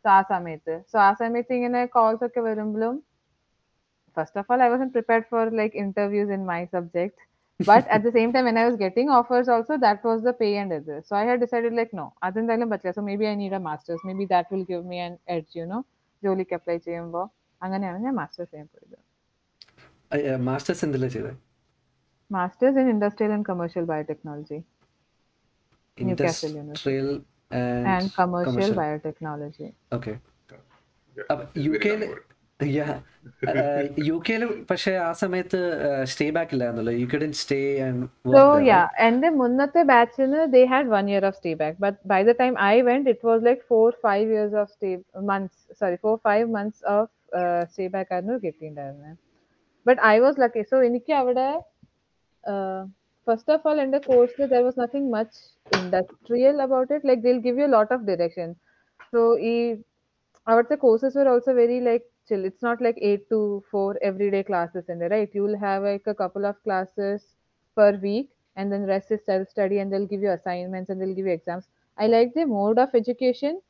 സോ 0.04 0.08
ആ 0.16 0.20
സമയത്ത് 0.32 0.74
സോ 0.92 0.98
ആ 1.06 1.10
സമയത്ത് 1.22 1.52
ഇങ്ങനെ 1.58 1.80
കോൾസ് 1.96 2.22
ഒക്കെ 2.26 2.40
വരുമ്പോഴും 2.48 2.94
first 4.16 4.38
of 4.40 4.52
all 4.52 4.62
I 4.66 4.70
was 4.72 4.86
prepared 4.96 5.26
for 5.32 5.46
like 5.60 5.76
interviews 5.84 6.32
in 6.38 6.44
my 6.52 6.62
subject 6.76 7.18
but 7.60 7.84
at 7.94 8.02
the 8.02 8.10
same 8.10 8.30
time 8.32 8.44
when 8.44 8.58
i 8.60 8.66
was 8.66 8.76
getting 8.76 9.08
offers 9.10 9.46
also 9.54 9.72
that 9.78 9.98
was 10.08 10.20
the 10.22 10.32
pay 10.38 10.52
and 10.60 10.72
ഇത് 10.76 10.94
so 11.06 11.12
i 11.18 11.24
had 11.28 11.38
decided 11.44 11.72
like 11.78 11.92
no 11.98 12.06
അതെന്തായാലും 12.26 12.68
പറ്റില്ല 12.72 12.92
so 12.98 13.02
maybe 13.08 13.24
i 13.30 13.34
need 13.34 13.54
a 13.58 13.62
masters 13.66 14.00
maybe 14.08 14.24
that 14.26 14.46
will 14.52 14.64
give 14.64 14.84
me 14.84 14.98
an 15.08 15.14
edge 15.36 15.50
you 15.58 15.66
know 15.72 15.80
ജോലിക്ക് 16.22 16.54
apply 16.58 16.76
ചെയ്യുമ്പോൾ 16.86 17.26
അങ്ങനെയാണ് 17.60 17.98
ഞാൻ 18.06 18.14
masters 18.20 18.50
ചെയ്യാൻ 18.52 18.66
പോയത് 18.72 18.98
masters 20.48 20.84
എന്തിലാ 20.88 21.10
ചെയ്തത് 21.16 21.36
Masters 22.30 22.76
in 22.76 22.88
Industrial 22.88 23.32
and 23.32 23.44
Commercial 23.44 23.84
Biotechnology 23.84 24.58
Newcastle 25.98 26.52
University. 26.52 26.60
Industrial 26.60 27.08
and 27.50 28.12
Commercial, 28.14 28.52
commercial. 28.52 28.74
Biotechnology. 28.82 29.68
Okay. 29.92 30.16
U 31.64 31.70
UK, 31.76 31.84
കെയിൽ. 31.84 32.02
U 34.08 34.16
കെയിൽ 34.26 34.42
പക്ഷെ 34.70 34.92
ആ 35.06 35.10
സമയത്ത് 35.20 35.58
സ്റ്റേ 36.12 36.26
ബാക്ക് 36.36 36.52
ഇല്ലായിരുന്നല്ലോ 36.54 36.94
U 37.00 37.06
കെഡിൻ 37.12 37.32
stay 37.42 37.58
So 38.34 38.42
yeah, 38.70 38.86
and 39.04 39.16
the 39.24 39.30
മുന്നത്തെ 39.40 39.82
ബാച്ചിന് 39.92 40.40
they 40.54 40.64
had 40.74 40.86
one 40.98 41.08
year 41.12 41.22
of 41.28 41.34
stay 41.40 41.54
back, 41.62 41.74
but 41.84 41.96
by 42.14 42.20
the 42.28 42.34
time 42.42 42.56
I 42.72 42.76
went, 42.88 43.06
it 43.14 43.22
was 43.30 43.40
like 43.48 43.62
four 43.72 43.88
five 44.06 44.28
years 44.36 44.54
of 44.62 44.68
stay 44.76 44.94
months. 45.30 45.58
Sorry, 45.80 45.98
four 46.06 46.16
five 46.28 46.46
months 46.58 46.80
of 46.96 47.06
uh, 47.40 47.60
stay 47.74 47.88
back 47.96 48.08
ആയിരുന്നു 48.16 48.36
കിട്ടിയിട്ടുണ്ടായിരുന്നത്. 48.44 49.16
But 49.86 49.98
I 50.12 50.20
was 50.20 50.36
lucky. 50.44 50.64
So 50.70 50.78
എനിക്ക് 50.88 51.12
അവിടെ 51.12 51.48
uh, 52.44 52.80
first 53.30 53.50
of 53.54 53.60
all 53.64 53.78
in 53.84 53.90
the 53.90 54.00
courses 54.00 54.50
there 54.50 54.64
was 54.68 54.76
nothing 54.76 55.10
much 55.10 55.34
industrial 55.78 56.60
about 56.66 56.90
it 56.90 57.04
like 57.10 57.22
they'll 57.22 57.44
give 57.48 57.62
you 57.62 57.66
a 57.66 57.74
lot 57.76 57.92
of 57.96 58.06
direction 58.06 58.56
so 59.10 59.38
e, 59.38 59.54
our 60.46 60.62
the 60.70 60.76
courses 60.76 61.14
were 61.14 61.28
also 61.32 61.54
very 61.54 61.80
like 61.88 62.04
chill 62.28 62.44
it's 62.50 62.62
not 62.68 62.82
like 62.86 62.98
8 63.00 63.28
to 63.34 63.40
4 63.70 63.98
everyday 64.10 64.42
classes 64.50 64.88
in 64.88 64.98
there 64.98 65.14
right 65.16 65.38
you'll 65.40 65.58
have 65.64 65.88
like 65.90 66.06
a 66.14 66.18
couple 66.22 66.50
of 66.52 66.62
classes 66.68 67.26
per 67.80 67.90
week 68.06 68.30
and 68.56 68.72
then 68.72 68.86
rest 68.92 69.12
is 69.16 69.24
self 69.32 69.48
study 69.56 69.78
and 69.78 69.92
they'll 69.92 70.12
give 70.14 70.28
you 70.28 70.32
assignments 70.38 70.90
and 70.90 71.00
they'll 71.00 71.18
give 71.20 71.26
you 71.32 71.36
exams 71.40 71.68
i 71.98 72.08
like 72.14 72.34
the 72.34 72.46
mode 72.54 72.82
of 72.86 72.98
education 73.02 73.60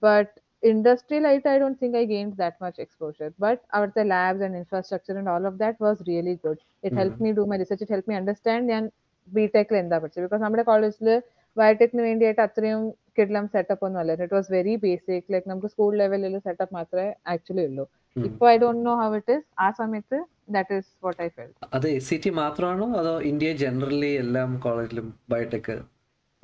but 0.00 0.40
industrial 0.62 1.26
I 1.26 1.58
don't 1.58 1.78
think 1.78 1.94
I 1.94 2.04
gained 2.04 2.36
that 2.36 2.60
much 2.60 2.78
exposure. 2.78 3.32
But 3.38 3.64
our 3.72 3.92
the 3.94 4.04
labs 4.04 4.40
and 4.40 4.56
infrastructure 4.56 5.16
and 5.16 5.28
all 5.28 5.46
of 5.46 5.58
that 5.58 5.78
was 5.80 6.02
really 6.06 6.36
good. 6.42 6.58
It 6.82 6.88
mm-hmm. 6.88 6.98
helped 6.98 7.20
me 7.20 7.32
do 7.32 7.46
my 7.46 7.56
research. 7.56 7.82
It 7.82 7.90
helped 7.90 8.08
me 8.08 8.14
understand 8.14 8.70
and 8.70 8.90
ബിടെക്കിൽ 9.28 9.76
എന്താ 9.82 9.96
പഠിച്ചത്? 10.02 10.24
Because 10.26 10.42
നമ്മുടെ 10.46 10.64
കോളേജിൽ 10.70 11.08
ബയോടെക്കിന് 11.56 12.02
വേണ്ടിയിട്ട് 12.08 12.40
അത്രയും 12.46 12.82
കിഡ്ലം 13.18 13.44
setup 13.54 13.84
ഒന്നും 13.86 14.00
അല്ലായിരുന്നു. 14.00 14.26
It 14.28 14.36
was 14.38 14.50
very 14.56 14.74
basic 14.84 15.28
like 15.34 15.48
നമുക്ക് 15.50 15.68
സ്കൂൾ 15.74 15.92
ലെവലിൽ 16.02 16.34
സെറ്റപ്പ് 16.48 16.74
മാത്രമേ 16.78 17.08
ആക്ച്വലി 17.34 17.64
ഉള്ളൂ. 17.70 17.84
ഇപ്പൊ 18.16 18.44
I 18.52 18.56
don't 18.62 18.82
know 18.88 18.94
how 19.02 19.08
it 19.20 19.34
is 19.38 19.46
ആ 19.64 19.68
സമയത്ത് 19.80 20.18
that 20.54 20.74
is 20.78 20.90
what 21.04 21.20
I 21.26 21.28
felt 21.36 21.50
അത് 21.76 21.86
എസ് 21.96 22.08
സി 22.10 22.16
ടി 22.24 22.30
മാത്രമാണോ 22.42 22.86
അതോ 23.00 23.14
ഇന്ത്യ 23.30 23.50
ജനറലി 23.64 24.12
എല്ലാം 24.24 24.50
കോളേജിലും 24.66 25.08
biotech 25.32 25.74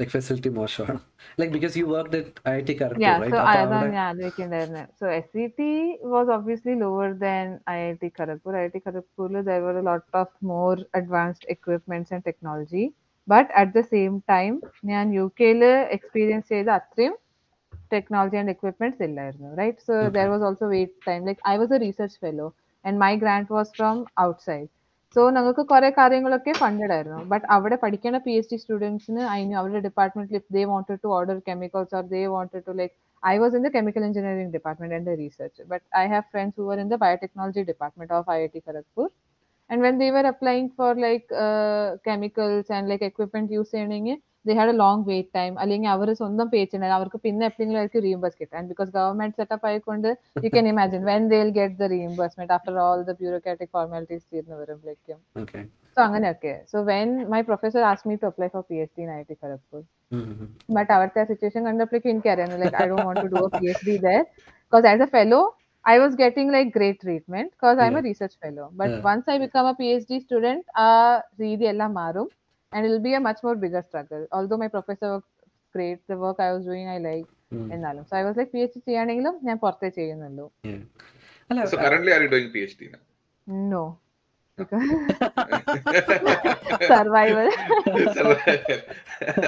ലൈക് 0.01 0.11
ഫെസിലിറ്റി 0.13 0.49
മോശമാണ് 0.55 0.99
like 1.39 1.51
because 1.51 1.75
you 1.79 1.85
work 1.91 2.19
I 2.49 2.57
T 2.59 2.73
Yeah, 2.73 2.81
correct 2.81 3.05
so 3.05 3.21
right 3.21 3.37
അപ്പൊ 3.37 3.51
അതാണ് 3.53 3.75
അവിടെ 3.75 3.93
ഞാൻ 3.93 4.03
ആലോചിക്കുന്നുണ്ടായിരുന്നത് 4.07 4.89
so 4.99 5.05
S 5.11 5.31
C 5.33 5.45
T 5.57 5.69
was 6.07 6.29
obviously 6.35 6.75
lower 6.83 7.09
than 7.23 7.45
I 7.69 7.77
I 7.83 7.91
T 8.03 8.09
Kharagpur 8.19 8.55
I 8.57 8.63
I 8.63 8.69
T 8.75 8.81
ഖരഗ്പൂരിൽ 8.85 9.41
there 9.47 9.61
were 9.61 9.77
lot 9.89 10.05
of 10.17 10.33
more 10.51 10.73
advanced 10.95 11.47
equipments 11.55 12.13
and 12.13 12.25
technology 12.25 12.83
but 13.27 13.49
at 13.53 13.73
the 13.73 13.83
same 13.89 14.13
time 14.29 14.53
ഞാൻ 14.85 15.15
U 15.15 15.25
കെയിൽ 15.39 15.63
experience 15.97 16.47
ചെയ്ത 16.53 16.69
അത്രയും 16.77 17.15
technology 17.91 18.37
and 18.37 18.53
equipments 18.55 19.03
ഇല്ലായിരുന്നു 19.03 19.49
right 19.55 19.83
so 19.87 19.95
there 20.17 20.29
was 20.29 20.43
also 20.43 20.67
wait 20.69 20.97
time 21.07 21.21
like 21.25 21.41
I 21.47 21.55
was 21.57 21.73
a 21.73 21.81
research 21.85 22.19
fellow 22.25 22.47
and 22.85 22.97
my 22.99 23.13
grand 23.17 23.51
was 23.51 23.71
from 23.77 23.97
outside 24.21 24.67
So 25.14 25.22
ഞങ്ങൾക്ക് 25.36 25.62
കുറെ 25.72 25.88
കാര്യങ്ങളൊക്കെ 25.98 26.52
funded 26.60 26.94
ആയിരുന്നു 26.96 27.20
but 27.32 27.46
അവിടെ 27.54 27.76
പഠിക്കുന്ന 27.82 28.18
പി 28.26 28.34
എച്ച് 28.40 28.50
ഡി 28.52 28.58
സ്റ്റുഡൻസിന് 28.62 29.22
അതിന് 29.32 29.56
അവരുടെ 29.60 29.80
ഡിപ്പാർട്ട്മെന്റിൽ 29.88 30.36
if 30.40 30.50
they 30.56 30.62
wanted 30.72 31.00
to 31.04 31.10
order 31.18 31.38
chemicals 31.48 31.94
or 32.00 32.04
they 32.14 32.22
wanted 32.36 32.62
to 32.68 32.74
like 32.80 32.96
I 33.22 33.38
was 33.38 33.54
in 33.54 33.62
the 33.62 33.70
chemical 33.70 34.02
engineering 34.02 34.50
department 34.50 34.92
and 34.92 35.06
the 35.06 35.16
research, 35.16 35.52
but 35.68 35.82
I 35.94 36.06
have 36.06 36.24
friends 36.28 36.54
who 36.56 36.64
were 36.66 36.78
in 36.78 36.88
the 36.88 36.96
biotechnology 36.96 37.64
department 37.64 38.10
of 38.10 38.26
IIT 38.26 38.64
Kharagpur. 38.64 39.06
And 39.72 39.80
when 39.80 39.96
they 39.96 40.10
were 40.10 40.26
applying 40.26 40.68
for 40.70 40.94
like 40.96 41.26
uh, 41.34 41.96
chemicals 42.04 42.66
and 42.70 42.88
like 42.88 43.02
equipment 43.04 43.50
use 43.52 43.70
ചെയ്യണമെങ്കിൽ 43.72 44.16
they 44.46 44.54
had 44.54 44.68
a 44.68 44.76
long 44.80 44.98
wait 45.10 45.26
time. 45.36 45.54
അല്ലെങ്കിൽ 45.62 45.88
അവർ 45.92 46.08
സ്വന്തം 46.20 46.46
പേ 46.52 46.60
ചെയ്യണം 46.64 46.94
അവർക്ക് 46.96 47.18
പിന്നെ 47.26 47.44
എപ്പോഴെങ്കിലും 47.48 47.80
ആയിരിക്കും 47.80 48.02
reimburse 48.06 48.38
കിട്ടാൻ 48.40 48.62
ബിക്കോസ് 48.70 48.90
ഗവൺമെന്റ് 48.96 49.36
സെറ്റപ്പ് 49.40 49.66
ആയിക്കൊണ്ട് 49.68 50.08
you 50.44 50.50
can 50.54 50.66
imagine 50.72 51.02
when 51.10 51.22
they 51.32 51.38
will 51.42 51.52
get 51.58 51.76
the 51.82 51.88
reimbursement 51.94 52.54
after 52.56 52.76
all 52.86 53.02
the 53.10 53.14
bureaucratic 53.20 53.72
formalities 53.76 54.26
തീർന്നു 54.32 54.58
വരുമ്പോഴേക്കും 54.62 55.18
Okay. 55.42 55.62
സോ 55.96 56.00
അങ്ങനെയൊക്കെ. 56.06 56.54
So 56.72 56.78
when 56.90 57.08
my 57.32 57.40
professor 57.48 57.82
as 57.88 58.06
me 58.08 58.14
to 58.20 58.28
apply 58.30 58.48
for 58.54 58.64
P 58.68 58.76
H 58.84 58.94
D 58.98 59.04
in 59.06 59.12
I 59.18 59.22
T 59.30 59.36
Kharagpur 59.42 59.82
Mm-hmm. 60.12 60.48
But 60.76 60.90
അവിടുത്തെ 60.94 61.20
ആ 61.20 61.26
situation 61.28 61.60
കണ്ടപ്പോഴേക്കും 61.66 62.10
എനിക്കറിയാം 62.12 62.50
like 62.62 62.76
I 62.80 62.86
don't 62.88 63.04
want 63.06 63.20
to 63.24 63.28
do 63.34 63.42
a 63.44 63.50
P 63.54 63.66
H 63.70 63.84
D 63.88 63.94
there 64.04 64.18
because 64.64 64.86
as 64.90 65.04
a 65.04 65.10
fellow 65.14 65.38
I 65.85 65.99
was 65.99 66.13
getting 66.15 66.47
like 66.51 66.69
great 66.71 66.97
treatment 66.99 67.47
because 67.51 67.77
I'm 67.77 67.93
a 67.93 67.97
Yeah. 67.97 68.07
research 68.09 68.35
fellow. 68.43 68.65
But 68.73 68.89
Yeah. 68.91 69.01
once 69.03 69.25
I 69.27 69.37
become 69.37 69.67
a 69.67 69.75
PhD 69.79 70.19
student, 70.21 70.63
ആ 70.85 70.89
രീതി 71.43 71.65
എല്ലാം 71.73 71.91
മാറും 72.01 72.27
and 72.73 72.81
it 72.85 72.89
will 72.89 73.05
be 73.05 73.13
a 73.13 73.23
much 73.27 73.39
more 73.45 73.55
bigger 73.55 73.83
struggle. 73.89 74.23
Although 74.37 74.59
my 74.63 74.69
professor 74.73 75.09
was 75.13 75.25
great, 75.75 75.99
the 76.11 76.17
work 76.17 76.39
I 76.39 76.51
was 76.55 76.65
doing 76.71 76.87
I 76.95 76.99
like 77.09 77.27
Mm. 77.55 77.67
എന്നാലും 77.73 78.03
so 78.09 78.13
I 78.19 78.23
was 78.27 78.35
like 78.39 78.49
PhD 78.55 78.77
ചെയ്യാണെങ്കിലും 78.89 79.35
ഞാൻ 79.47 79.57
പുറത്തേ 79.65 79.89
ചെയ്യുന്നുള്ളൂ 79.99 80.47
Yeah. 80.69 80.81
അല്ല 81.49 81.67
So 81.71 81.77
currently, 81.83 82.11
are 82.15 82.21
you 82.25 82.31
doing 82.35 82.49
PhD 82.55 82.81
now? 82.95 83.03
no 83.73 83.83
because 84.57 84.87
survival 86.91 87.47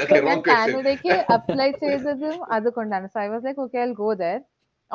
okay, 0.01 0.11
ഞാൻ 0.15 0.23
wrong 0.25 0.41
question. 0.41 0.49
കാനഡയ്ക്ക് 0.49 1.15
apply 1.35 1.69
ചെയ്തതും 1.83 2.37
അതുകൊണ്ടാണ് 2.57 3.07
so 3.13 3.19
I 3.25 3.27
was 3.33 3.45
like 3.47 3.61
okay 3.65 3.79
I 3.83 3.87
go 4.01 4.09
there 4.23 4.37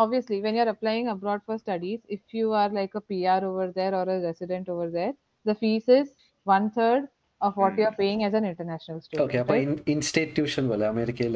obviously 0.03 0.41
when 0.41 0.55
you're 0.55 0.71
applying 0.73 1.07
abroad 1.13 1.41
for 1.45 1.57
studies 1.57 1.99
if 2.17 2.33
you 2.39 2.51
are 2.63 2.69
like 2.79 2.93
a 2.99 3.01
pr 3.09 3.45
over 3.51 3.71
there 3.79 3.93
or 3.99 4.05
a 4.15 4.19
resident 4.27 4.69
over 4.75 4.89
there 4.97 5.13
the 5.45 5.55
fees 5.61 5.87
is 5.99 6.13
one 6.43 6.69
third 6.77 7.07
of 7.41 7.57
what 7.61 7.77
you're 7.77 7.95
hmm. 7.95 8.03
paying 8.03 8.23
as 8.27 8.33
an 8.39 8.45
international 8.51 9.01
student 9.01 9.25
okay 9.29 9.41
right? 9.49 9.67
in, 9.67 9.81
in 9.93 10.01
state 10.11 10.35
tuition 10.35 10.69
well 10.71 10.83
america 10.83 11.27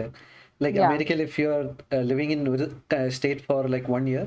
like 0.60 0.75
yeah. 0.75 0.88
america 0.88 1.20
if 1.27 1.38
you're 1.43 1.67
uh, 1.91 2.03
living 2.13 2.32
in 2.32 2.41
uh, 2.98 3.10
state 3.20 3.46
for 3.50 3.62
like 3.75 3.88
one 3.98 4.08
year 4.15 4.25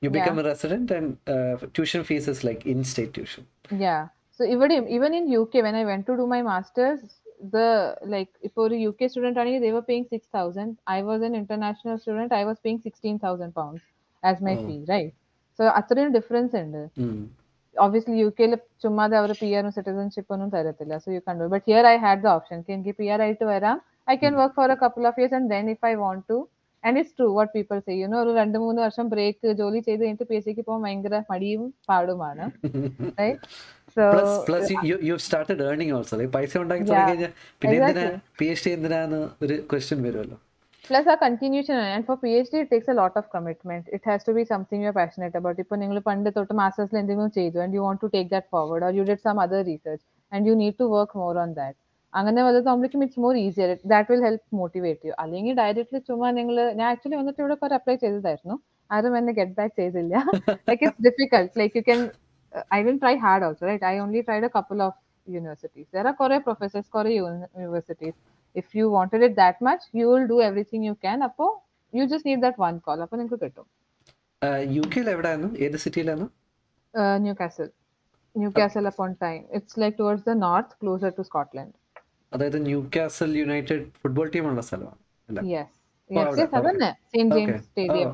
you 0.00 0.10
become 0.10 0.38
yeah. 0.38 0.44
a 0.44 0.46
resident 0.52 0.90
and 0.90 1.16
uh, 1.34 1.56
tuition 1.74 2.04
fees 2.04 2.28
is 2.34 2.42
like 2.48 2.66
in 2.66 2.82
state 2.92 3.12
tuition 3.14 3.46
yeah 3.86 4.08
so 4.30 4.44
even 4.44 4.72
even 4.98 5.14
in 5.20 5.34
uk 5.40 5.54
when 5.68 5.74
i 5.82 5.84
went 5.92 6.06
to 6.10 6.16
do 6.20 6.26
my 6.34 6.42
masters 6.50 7.00
the 7.40 7.68
like 8.04 8.30
if 8.42 8.52
a 8.56 8.88
uk 8.88 9.00
student 9.08 9.36
ആണെങ്കിൽ 9.36 9.60
they 9.60 9.72
were 9.72 9.82
paying 9.82 10.06
6000 10.06 10.68
i 10.88 11.02
was 11.02 11.22
an 11.22 11.34
international 11.34 11.96
student. 11.98 12.32
I 12.32 12.44
was 12.44 12.58
paying 12.58 12.80
16000 12.80 13.54
pounds 13.54 13.82
as 14.22 14.40
my 14.40 14.54
Oh. 14.54 14.64
fee 14.66 14.82
right? 14.88 15.12
So 15.58 15.64
അത്രയും 15.78 16.12
difference 16.18 16.56
ഉണ്ട്. 16.64 16.82
obviously 17.76 18.16
uk 18.28 18.40
ൽ 18.50 18.54
ചുമ്മാതെ 18.84 19.16
അവർ 19.20 19.30
P 19.40 19.48
ആറും 19.58 19.72
citizenship 19.76 20.32
ഒന്നും 20.34 20.48
തരത്തില്ല. 20.56 20.94
So 21.04 21.08
you 21.16 21.20
കണ്ടു 21.28 21.50
but 21.54 21.66
here 21.70 21.86
I 21.86 21.96
had 22.04 22.22
the 22.26 22.30
option 22.36 22.58
എനിക്ക് 22.76 22.94
P 23.00 23.08
R 23.14 23.20
ആയിട്ട് 23.26 23.44
വരാം. 23.52 23.76
I 24.12 24.16
can 24.22 24.34
work 24.40 24.56
for 24.58 24.70
a 24.74 24.78
couple 24.84 25.04
of 25.10 25.20
years 25.20 25.36
and 25.38 25.50
then 25.54 25.66
if 25.74 25.84
I 25.90 25.94
want 26.04 26.24
to 26.30 26.38
and 26.84 26.98
it's 27.00 27.14
true 27.18 27.26
what 27.36 27.52
people 27.56 27.78
ചെയ്യുന്നു 27.88 28.16
ഒരു 28.22 28.30
രണ്ട് 28.40 28.58
മൂന്ന് 28.64 28.80
വർഷം 28.84 29.06
ബ്രേക്ക് 29.14 29.48
ജോലി 29.60 29.80
ചെയ്ത് 29.88 30.02
കഴിഞ്ഞിട്ട് 30.02 30.26
പി 30.30 30.36
എസ് 30.38 30.46
സിക്ക് 30.46 30.62
പോകാൻ 30.68 30.82
ഭയങ്കര 30.86 31.16
മടിയും 31.32 31.62
പാടുമാണ്. 31.88 32.44
So 33.18 33.79
plus 33.96 34.36
plus 34.50 34.70
you 35.08 35.16
started 35.24 35.64
earning 35.70 35.94
also 35.96 36.16
പൈസ 36.36 36.52
ഉണ്ടാക്കി 36.64 36.84
തുടങ്ങി 36.90 37.10
കഴിഞ്ഞാൽ 37.12 37.32
പിന്നെ 37.62 37.76
എന്തിനാ 37.80 38.06
പി 38.40 38.46
എച്ച് 38.52 38.64
ഡി 38.66 38.72
എന്തിനാന്ന് 38.76 39.20
ഒരു 39.46 39.56
ക്വസ്റ്റ്യൻ 39.72 40.00
വരുമല്ലോ. 40.06 40.38
Plus 40.84 41.08
a 41.12 41.16
continuation 41.24 41.76
and 41.94 42.04
for 42.06 42.14
phd 42.22 42.54
it 42.62 42.68
takes 42.70 42.88
a 42.92 42.94
lot 43.00 43.14
of 43.18 43.24
commitment. 43.34 43.84
It 43.96 44.02
has 44.10 44.20
to 44.28 44.32
be 44.36 44.42
something 44.52 44.78
you're 44.84 44.94
passionate 45.00 45.34
about. 45.40 45.56
ഇപ്പോൾ 45.62 45.76
നിങ്ങൾ 45.82 45.98
പണ്ട് 46.08 46.28
തൊട്ട് 46.36 46.54
മാസ്റ്റേഴ്സിൽ 46.60 46.96
എന്തെങ്കിലും 47.00 47.30
ചെയ്തു 47.36 47.58
and 47.64 47.72
you 47.76 47.82
want 47.86 48.00
to 48.04 48.08
take 48.14 48.28
that 48.34 48.46
forward 48.54 48.82
or 48.86 48.90
you 48.96 49.04
did 49.10 49.20
some 49.26 49.38
other 49.44 49.60
research 49.68 50.02
and 50.32 50.40
you 50.48 50.54
need 50.62 50.74
to 50.80 50.86
work 50.96 51.12
more 51.22 51.36
on 51.44 51.52
that. 51.60 51.74
അങ്ങനെ 52.12 52.40
വന്നതാകുമ്പോഴേക്കും 52.46 53.02
it's 53.04 53.20
more 53.24 53.34
easier 53.44 53.68
that 53.92 54.08
will 54.12 54.22
help 54.26 54.56
motivate 54.60 55.06
you 55.08 55.12
അല്ലെങ്കിൽ 55.24 55.54
directly 55.60 56.00
ചുമ്മാ 56.08 56.30
നിങ്ങൾ 56.38 56.56
ഞാൻ 56.78 56.86
ആക്ച്വലി 56.92 57.16
വന്നിട്ട് 57.20 57.40
ഇവിടെ 57.44 57.56
കുറെ 57.62 57.76
apply 57.78 57.96
ചെയ്തതായിരുന്നു. 58.04 58.56
ആരും 58.90 59.14
എന്നെ 59.20 59.32
ഗെറ്റ് 59.38 59.56
ബാക്ക് 59.60 59.74
ചെയ്തില്ല. 59.80 60.14
Like 60.70 60.82
it's 60.86 61.04
difficult 61.08 61.52
like 61.62 61.74
you 61.80 61.84
can 61.90 62.02
I 62.72 62.80
will 62.86 62.98
try 63.02 63.14
hard 63.24 63.44
also 63.46 63.64
right 63.70 63.86
I 63.92 63.94
only 63.98 64.22
tried 64.28 64.46
a 64.48 64.52
couple 64.56 64.78
of 64.88 64.98
universities 65.28 65.88
there 65.96 66.06
are 66.10 66.14
കുറെ 66.20 66.38
പ്രൊഫസേഴ്സ് 66.48 66.90
കുറെ 66.96 67.12
universities 67.18 68.18
if 68.56 68.68
you 68.74 68.86
wanted 68.90 69.22
it 69.22 69.34
that 69.36 69.58
much 69.60 69.82
you 69.92 70.06
will 70.10 70.24
do 70.26 70.38
everything 70.46 70.80
you 70.82 70.94
can. 71.04 71.18
അപ്പോ 71.22 71.46
you 71.92 72.04
just 72.12 72.24
need 72.28 72.40
that 72.46 72.56
one 72.64 72.78
call. 72.86 72.98
അപ്പൊ 73.04 73.16
നിങ്ങൾക്ക് 73.16 73.38
കിട്ടും. 73.44 73.66
U 74.76 74.82
കെയിൽ 74.92 75.08
എവിടെയായിരുന്നു 75.12 75.50
ഏത് 75.64 75.76
സിറ്റിയിലാണ് 75.84 76.24
Newcastle 77.40 77.68
Newcastle 78.58 78.86
upon 78.90 79.10
Tyne 79.22 79.40
it's 79.56 79.78
like 79.82 79.96
towards 79.98 80.26
the 80.30 80.34
north 80.44 80.74
closer 80.80 81.12
to 81.18 81.24
Scotland 81.28 81.74
അതായത് 82.32 82.58
new 82.66 82.80
castle 82.96 83.30
United 83.40 83.84
football 84.02 84.28
team 84.34 84.46
ഉള്ള 84.50 84.62
സ്ഥലമാണ് 84.68 84.98
യെസ് 85.52 85.76
Oh, 86.10 86.22
അതന്നെ. 86.58 86.88
സെയിന്റ് 87.12 87.34
ജെയിംസ് 87.36 87.64
സ്റ്റേഡിയം 87.66 88.10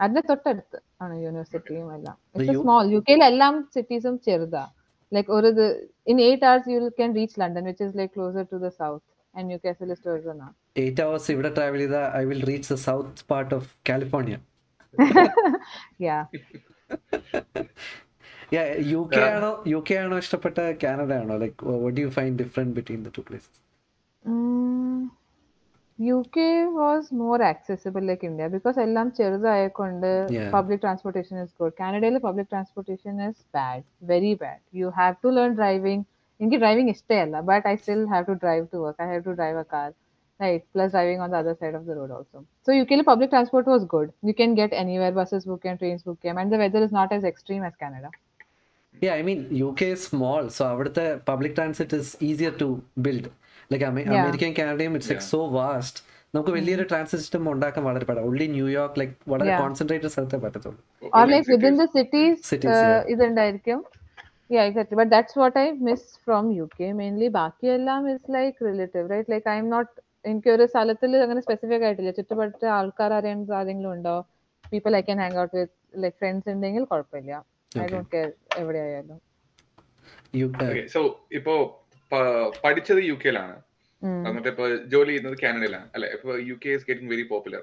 അതിന്റെ 0.00 0.22
തൊട്ടടുത്ത് 0.28 0.78
ആണ് 1.00 1.14
യൂണിവേഴ്സിറ്റിയും 1.24 1.88
എല്ലാം 1.96 2.16
സ്മോൾ 2.60 2.84
യു 2.94 3.00
കെയിൽ 3.08 3.22
എല്ലാം 3.30 3.54
സിറ്റീസും 3.74 4.14
ചെറുതാ. 4.26 4.64
ലൈക് 5.12 5.30
ഒരു 5.38 5.48
in 6.12 6.20
eight 6.26 6.46
hours 6.48 6.66
you 6.74 6.80
can 7.00 7.10
reach 7.18 7.34
london 7.42 7.64
which 7.70 7.82
is 7.86 7.92
like 8.00 8.12
closer 8.16 8.44
to 8.52 8.58
the 8.58 8.70
south 8.80 9.02
and 9.34 9.44
newcastle 9.50 9.90
is 9.94 10.00
towards 10.06 10.24
the 10.30 10.34
north. 10.34 10.56
Eight 10.82 11.02
hours 11.04 11.28
ഇവിടെ 11.34 11.50
ട്രാവൽ 11.56 11.80
ചെയ്ത 11.84 11.98
I 12.20 12.22
will 12.30 12.42
reach 12.50 12.68
the 12.72 12.76
south 12.86 13.24
part 13.32 13.52
of 13.58 13.68
California 13.90 14.38
yeah. 16.06 16.22
U 18.92 19.00
K 19.12 19.20
ആണോ 19.34 19.50
U 19.72 19.78
K 19.88 19.94
ആണോ 20.00 20.16
ഇഷ്ടപ്പെട്ട 20.22 20.58
Canada 20.82 21.12
ആണോ? 21.20 21.34
Like 21.42 21.76
what 21.84 22.00
you 22.02 22.08
find 22.16 22.36
different 22.42 22.74
between 22.78 23.00
the 23.06 23.12
two 23.18 23.22
places 23.28 23.60
UK 25.98 26.66
was 26.72 27.12
more 27.12 27.40
accessible 27.42 28.02
like 28.02 28.22
India 28.24 28.48
because 28.48 28.76
എല്ലാം 28.76 29.12
ചെറുതായക്കൊണ്ട് 29.18 30.08
Yeah. 30.36 30.48
public 30.50 30.80
transportation 30.80 31.36
is 31.44 31.50
good. 31.60 31.72
കാനഡയിൽ 31.80 32.18
public 32.18 32.48
transportation 32.48 33.14
is 33.28 33.36
bad, 33.52 33.80
very 34.12 34.34
bad. 34.34 34.60
You 34.80 34.90
have 35.00 35.16
to 35.24 35.30
learn 35.38 35.54
driving. 35.54 36.00
എനിക്ക് 36.40 36.56
driving 36.56 36.88
ഇഷ്ടമല്ല 36.94 37.40
but 37.50 37.64
I 37.72 37.76
still 37.76 38.04
have 38.14 38.24
to 38.30 38.36
drive 38.44 38.64
to 38.72 38.78
work. 38.84 38.96
I 38.98 39.08
have 39.12 39.24
to 39.24 39.34
drive 39.34 39.56
a 39.56 39.68
car. 39.74 39.90
Right, 40.40 40.62
plus 40.74 40.90
driving 40.90 41.20
on 41.20 41.30
the 41.30 41.36
other 41.36 41.54
side 41.60 41.74
of 41.74 41.86
the 41.88 41.94
road 41.94 42.10
also. 42.10 42.38
So 42.66 42.72
UK 42.72 42.96
ൽ 42.98 43.04
public 43.10 43.30
transport 43.30 43.66
was 43.66 43.82
good. 43.84 44.08
You 44.28 44.34
can 44.34 44.52
get 44.54 44.72
anywhere, 44.72 45.12
buses 45.12 45.44
book 45.44 45.64
and 45.64 45.78
trains 45.78 46.02
book 46.02 46.18
and 46.24 46.52
the 46.54 46.60
weather 46.64 46.82
is 46.82 46.92
not 46.92 47.12
as 47.12 47.24
extreme 47.24 47.62
as 47.62 47.74
Canada. 47.76 48.10
Yeah, 49.02 49.14
I 49.14 49.22
mean, 49.22 49.40
UK 49.68 49.82
is 49.96 50.02
small, 50.06 50.42
so 50.56 50.62
അവിടുത്തെ 50.64 51.06
public 51.30 51.54
transit 51.58 51.96
is 52.02 52.12
easier 52.28 52.52
to 52.62 52.68
build 52.98 53.30
like 53.72 53.84
അമേരിക്കയും 53.84 54.20
American 54.20 54.54
കാനഡയും 54.58 54.94
it's 54.94 55.10
like 55.10 55.22
Yeah. 55.22 55.30
So 55.30 55.48
vast 55.48 56.12
നമുക്ക് 56.34 56.50
വലിയൊരു 56.50 56.82
transit 56.82 57.22
system 57.22 57.52
ഉണ്ടാക്കാൻ 57.52 57.84
വളരെ 57.84 58.04
പാടാ. 58.04 58.20
ഉള്ളി 58.20 58.46
New York 58.46 59.00
like 59.00 59.14
വളരെ 59.28 59.58
concentrated 59.58 60.08
സ്ഥലത്തെ 60.08 60.36
പറ്റത്തുള്ളൂ. 60.36 60.80
Or 61.06 61.24
like 61.26 61.50
within 61.54 61.74
cities, 61.74 62.34
Cities, 62.34 62.70
uh, 62.70 62.76
yeah. 62.76 63.08
ഇതുണ്ടായിരിക്കും. 63.08 63.84
Yeah 64.52 64.70
exactly. 64.70 64.96
But 64.98 65.10
that's 65.10 65.34
what 65.42 65.54
i 65.64 65.80
miss 65.80 66.02
from 66.26 66.62
uk 66.62 66.92
mainly. 66.92 67.28
ബാക്കി 67.28 67.66
എല്ലാം 67.66 68.16
is 68.16 68.22
like 68.30 68.72
relative 68.72 69.10
right? 69.10 69.26
Like 69.30 69.58
i'm 69.58 69.70
not 69.72 69.86
എനിക്ക് 70.26 70.48
ഒരു 70.48 70.66
സ്ഥലത്തിൽ 70.66 71.16
അങ്ങനെ 71.16 71.40
സ്പെസിഫിക് 71.40 71.82
ആയിട്ടില്ല. 71.82 72.10
ചുറ്റുപാടത്തെ 72.10 72.66
ആൾക്കാർ 72.66 73.12
അറിയുന്ന 73.12 73.52
ആരെങ്കിലും 73.52 73.92
ഉണ്ടോ? 73.92 74.26
People 74.72 74.96
I 74.96 75.00
can 75.00 75.18
hang 75.18 75.38
out 75.38 75.56
with 75.56 76.02
like 76.02 76.12
friends 76.12 76.50
ഉണ്ടെങ്കിൽ 76.50 76.84
കുഴപ്പമില്ല. 76.84 77.44
ഐ 77.78 77.80
don't 77.80 77.92
ഡോണ്ട് 77.92 78.08
കെയർ 78.10 78.32
എവിടെയായാലും 78.58 79.20
യു 80.34 80.46
okay, 80.46 81.10
ഇപ്പോ 81.32 81.66
പ- 81.66 81.81
പഠിച്ചത് 82.64 83.00
യു 83.10 83.16
കെയിലാണ്. 83.24 83.54
എന്നിട്ട് 84.28 84.50
ഇപ്പൊ 84.52 84.64
ജോലി 84.92 85.10
ചെയ്യുന്നത് 85.10 85.36
കാനഡയിലാണ്. 85.44 85.88
അല്ലെ? 85.96 86.08
ഇപ്പൊ 86.16 86.32
U 86.48 86.56
K 86.64 86.72
is 86.78 86.86
getting 86.88 87.10
very 87.12 87.24
popular 87.32 87.62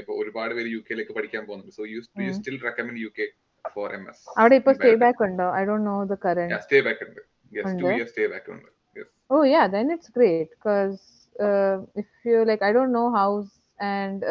ഇപ്പൊ 0.00 0.12
ഒരുപാട് 0.20 0.52
പേര് 0.56 0.68
യു 0.74 0.80
കെയിലേക്ക് 0.88 1.14
പഠിക്കാൻ 1.18 1.42
പോകുന്നുണ്ട്. 1.48 1.74
So 1.78 1.82
you 1.94 2.00
you. 2.26 2.32
Still 2.38 2.56
recommend 2.68 3.00
U 3.04 3.10
K 3.18 3.26
for 3.76 3.88
M 3.98 4.04
S 4.10 4.22
അവിടെ 4.40 4.56
ഇപ്പൊ 4.60 4.72
സ്റ്റേ 4.78 4.92
ബാക്ക് 5.04 5.22
ഉണ്ടോ? 5.28 5.46
I 5.58 5.62
don't 5.70 5.86
know 5.92 5.96
the 6.12 6.16
current 6.26 6.60
stay 6.66 6.80
back 6.88 7.02
ഉണ്ട്. 7.08 7.22
യെസ് 7.58 7.74
2 7.82 7.94
ഇയർ 7.98 8.08
സ്റ്റേ 8.12 8.26
ബാക്ക് 8.34 8.50
ഉണ്ട്. 8.56 8.68
Yes 8.98 9.12
oh 9.32 9.44
yeah 9.54 9.62
then 9.76 9.92
it's 9.96 10.10
great 10.18 10.50
because 10.56 10.98
if 12.02 12.14
you 12.28 12.36
you 12.38 12.58
I 12.68 12.72
don't 12.76 12.94
know 13.00 13.04
house 13.18 13.50
and 13.94 14.22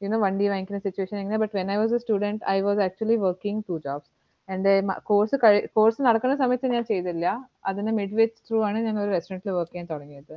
you 0.00 0.08
know 0.14 0.18
വണ്ടി 0.26 0.46
വാങ്ങിക്കുന്ന 0.52 0.80
situation 0.86 1.16
എങ്ങനെ 1.22 1.38
but 1.44 1.54
when 1.58 1.70
I 1.74 1.78
was 1.82 1.94
a 1.98 2.00
student, 2.06 2.38
I 2.56 2.58
was 2.66 2.80
actually 2.88 3.16
working 3.26 3.56
two 3.68 3.78
jobs. 3.86 4.06
എന്റെ 4.48 4.72
course 5.04 5.36
course 5.76 6.00
നടക്കുന്ന 6.02 6.34
സമയത്ത് 6.36 6.72
ഞാൻ 6.74 6.84
ചെയ്തില്ല. 6.84 7.26
അതിന് 7.66 7.92
mid 7.98 8.16
way 8.18 8.24
through 8.40 8.58
ആണ് 8.68 8.78
ഞാൻ 8.86 8.96
ഒരു 8.98 9.10
റെസ്റ്റോറന്റിൽ 9.10 9.54
വർക്ക് 9.58 9.72
ചെയ്യാൻ 9.72 9.86
തുടങ്ങിയത്. 9.92 10.34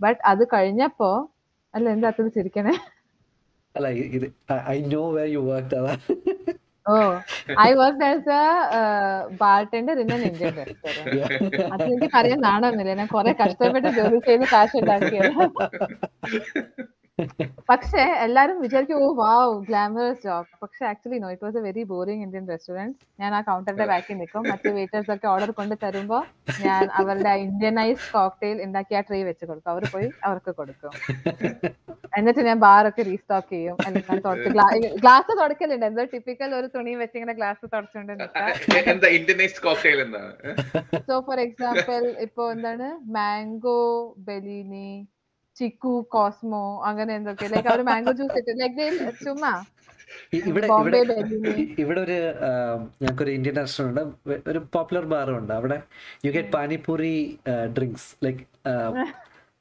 ബട്ട് 0.00 0.20
അത് 0.24 0.42
കഴിഞ്ഞപ്പോ 0.54 1.10
അല്ല 1.74 1.86
എന്താ 1.90 2.08
അത് 2.12 2.30
ചിരിക്കണേ? 2.36 2.74
അല്ല 3.74 3.88
ഇത് 4.16 4.26
I 4.68 4.78
know 4.92 5.02
where 5.16 5.26
you 5.28 5.40
work 5.48 5.80
oh 6.86 6.96
I 7.60 7.70
work 7.74 8.04
as 8.08 8.28
a 8.30 8.42
bartender 9.40 9.96
in 10.02 10.10
Indian 10.28 10.52
restaurant 10.60 11.22
അത് 11.74 11.82
എനിക്ക് 11.86 12.38
നാണമൊന്നുമില്ല 12.44 12.94
ഞാൻ 13.00 13.08
കുറെ 13.14 13.32
കഷ്ടപ്പെട്ട് 13.40 13.88
ജോലി 13.98 14.20
ചെയ്ത് 14.28 14.44
കാശ് 14.52 14.76
ഉണ്ടാക്കിയത്. 14.82 15.32
പക്ഷെ 17.70 18.02
എല്ലാരും 18.24 18.56
വിചാരിക്കും 18.64 18.98
ഓ 19.04 19.06
വാവ് 19.20 19.52
ഗ്ലാമറസ് 19.68 20.22
ജോബ് 20.24 20.50
പക്ഷെ 20.62 20.82
actually 20.90 21.18
no 21.22 21.28
it 21.34 21.44
was 21.46 21.58
a 21.60 21.62
very 21.66 21.82
boring 21.92 22.24
Indian 22.26 22.44
restaurant 22.52 22.96
ഞാൻ 23.22 23.30
ആ 23.38 23.40
കൗണ്ടറിന്റെ 23.48 23.86
ബാക്കിൽ 23.92 24.18
നിൽക്കും. 24.20 24.42
മറ്റു 24.50 24.70
വെയിറ്റേഴ്സ് 24.78 25.10
ഒക്കെ 25.14 25.28
ഓർഡർ 25.34 25.50
കൊണ്ട് 25.60 25.74
തരുമ്പോ 25.84 26.18
ഞാൻ 26.66 26.82
അവരുടെ 27.00 27.32
ഇന്ത്യനൈസ് 27.46 28.04
കോക്ടെയിൽ 28.16 28.58
ഉണ്ടാക്കി 28.66 28.94
ആ 28.98 29.02
ട്രേ 29.08 29.20
വെച്ച് 29.30 29.44
കൊടുക്കും. 29.50 29.70
അവർ 29.74 29.84
പോയി 29.94 30.08
അവർക്ക് 30.28 30.54
കൊടുക്കും. 30.60 30.92
എന്നിട്ട് 32.18 32.42
ഞാൻ 32.50 32.58
ബാറൊക്കെ 32.66 33.02
റീസ്റ്റോക്ക് 33.10 33.50
ചെയ്യും. 33.56 33.76
അല്ലെങ്കിൽ 33.86 34.94
ഗ്ലാസ് 35.04 35.32
തുടക്കലുണ്ട്. 35.42 35.86
എന്തോ 35.90 36.04
ടിപ്പിക്കൽ 36.14 36.52
ഒരു 36.60 36.68
തുണി 36.76 36.94
വെച്ച് 37.02 37.16
ഇങ്ങനെ 37.20 37.36
ഗ്ലാസ് 37.40 37.64
തുടച്ചുകൊണ്ട് 37.74 38.12
സോ 41.08 41.14
ഫോർ 41.26 41.40
എക്സാമ്പിൾ 41.48 42.04
ഇപ്പൊ 42.28 42.44
എന്താണ്? 42.54 42.88
മാംഗോ 43.18 43.80
ബെലീനി 44.28 44.88
ചിക്കു 45.58 45.94
കോസ്മോ 46.14 46.64
അങ്ങനെ 46.90 47.12
എന്തൊക്കെ? 47.18 47.46
ലൈക്ക് 47.54 47.68
അവർ 47.72 47.82
മാംഗോ 47.90 48.12
ജ്യൂസ് 48.18 48.38
ഇട്ട് 48.42 48.54
ലൈക്ക് 48.62 48.84
ചുമ്മാ 49.24 49.52
ഇവിടെ 50.50 50.66
ഇവിടെ 50.66 50.98
ഇവിടെ 50.98 50.98
ഒരു 51.20 51.34
ഇവിടെ 51.82 52.00
ഒരു 52.06 52.16
ഞങ്ങൾക്കൊരു 53.02 53.32
ഇന്ത്യൻ 53.36 53.54
റെസ്റ്റോറന്റ് 53.60 54.02
ഉണ്ട്. 54.02 54.34
ഒരു 54.50 54.60
പോപ്പുലർ 54.74 55.04
ബാറും 55.12 55.36
ഉണ്ട്. 55.40 55.52
അവിടെ 55.58 55.78
you 56.26 56.30
get 56.36 56.52
panipuri 56.56 57.14
drinks 57.78 58.08
like 58.26 58.42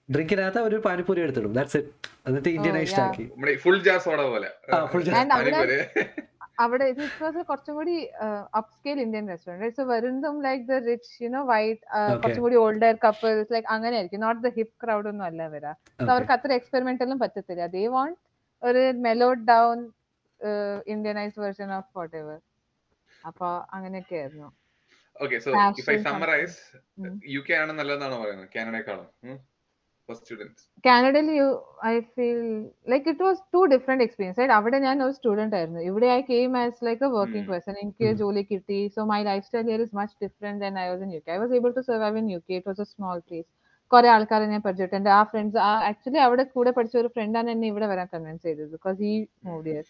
ഡ്രിങ്കിനകത്ത് 0.10 0.62
ഒരു 0.70 0.78
പാനിപൂരി 0.88 1.20
എടുത്തിടും. 1.26 1.54
ദാറ്റ്സ് 1.58 1.78
ഇറ്റ് 1.82 1.92
എന്നിട്ട് 2.30 2.50
ഇന്ത്യൻ 2.58 2.78
ഐസ്റ്റാക്കി 2.84 3.26
ഫുൾ 3.66 3.80
ജാർ 3.88 4.00
സോഡ 4.08 4.22
പോലെ. 4.34 4.52
ആ 4.74 4.86
ഫുൾ 4.94 5.04
And 5.22 5.34
അവിടെ 6.64 6.86
ഇത് 6.92 7.02
വാസ് 7.22 7.40
കുറച്ചും 7.50 7.74
കൂടി 7.80 7.96
അപ്സ്കെയിൽ 8.60 9.00
ഇന്ത്യൻ 9.06 9.26
റെസ്റ്റോറന്റ് 9.32 9.70
സോ 9.78 9.84
വരുന്നതും 9.94 10.36
like 10.48 10.64
the 10.72 10.78
rich 10.90 11.12
you know 11.24 11.42
white 11.52 11.82
കുറച്ചും 12.22 12.44
കൂടി 12.46 12.58
ഓൾഡർ 12.66 12.94
കപ്പിൾസ് 13.06 13.52
ലൈക്ക് 13.56 13.70
അങ്ങനെ 13.76 13.96
ആയിരിക്കും 14.00 14.24
നോട്ട് 14.26 14.42
ദ 14.48 14.52
ഹിപ്പ് 14.58 14.76
ക്രൗഡ് 14.84 15.10
ഒന്നും 15.12 15.26
അല്ല 15.30 15.48
വരാ. 15.56 15.72
So 16.00 16.10
അവർക്ക് 16.14 16.34
അത്ര 16.38 16.52
എക്സ്പെരിമെന്റലും 16.60 17.20
പറ്റത്തില്ല. 17.24 17.66
ദേ 17.76 17.84
വാണ്ട് 17.96 18.20
ഒരു 18.62 18.84
mellowed 19.08 19.44
down 19.54 19.80
Indianise 20.94 21.38
version 21.46 21.72
of 21.80 21.92
whatever 22.22 22.40
അപ്പൊ 23.30 23.48
അങ്ങനെയൊക്കെ 23.76 24.16
ആയിരുന്നു 24.22 24.50
okay 25.24 25.38
so 25.44 25.52
if 25.82 25.90
I 25.94 25.98
summarise. 26.08 26.58
U 27.36 27.42
K 27.50 27.54
ആണ് 27.64 27.74
നല്ലതെന്നാണ് 27.80 28.16
പറയുന്നത്? 28.22 28.50
കാനഡയെക്കാളും. 28.56 29.08
ഫോർ 30.10 30.16
സ്റ്റുഡൻസ് 30.18 30.64
കാനഡയിൽ 30.84 31.30
you 31.38 31.46
I 31.86 31.94
feel 32.16 32.42
like 32.92 33.08
it 33.12 33.24
was 33.28 33.42
two 33.54 33.62
different 33.74 34.04
experience 34.06 34.38
right 34.42 34.56
അവിടെ 34.58 34.78
ഞാൻ 34.86 35.04
ഒരു 35.06 35.14
സ്റ്റുഡന്റ് 35.18 35.56
ആയിരുന്നു. 35.60 35.82
ഇവിടെ 35.90 36.08
I 36.16 36.20
came 36.30 36.58
as 36.60 36.86
like 36.88 37.04
a 37.04 37.10
working 37.16 37.44
Mm. 37.44 37.50
Person 37.52 37.76
എനിക്ക് 37.84 38.06
Mm. 38.08 38.18
ജോലി 38.22 38.44
കിട്ടി. 38.52 38.80
So 38.96 39.04
my 39.14 39.20
lifestyle 39.48 39.66
here 39.72 39.82
is 39.86 39.96
much 40.00 40.16
different 40.24 40.62
than 40.66 40.80
I 40.84 40.88
was 40.92 41.04
in 41.08 41.12
U 41.16 41.22
K 41.26 41.34
I 41.36 41.40
was 41.44 41.54
able 41.60 41.74
to 41.80 41.84
survive 41.90 42.18
in 42.24 42.28
U 42.36 42.40
K 42.48 42.56
it 42.60 42.70
was 42.72 42.84
a 42.86 42.90
small 42.94 43.20
place 43.28 43.50
കുറെ 43.92 44.08
ആൾക്കാരെ 44.14 44.46
ഞാൻ 44.54 44.62
പരിചയപ്പെട്ടു. 44.62 45.00
എന്റെ 45.02 45.12
ആ 45.18 45.22
friends 45.32 45.60
actually 45.90 46.22
അവിടെ 46.28 46.44
കൂടെ 46.56 46.72
പഠിച്ച 46.78 46.96
ഒരു 47.04 47.10
ഫ്രണ്ടാണ് 47.16 47.50
എന്നെ 47.56 47.68
ഇവിടെ 47.74 47.88
വരാൻ 47.94 48.08
കൺവിൻസ് 48.14 48.44
ചെയ്തത്. 48.48 48.70
ബിക്കോസ് 48.76 49.00
ഈ 49.12 49.16
മൂവ് 49.48 49.64
ഹിയർ 49.70 49.86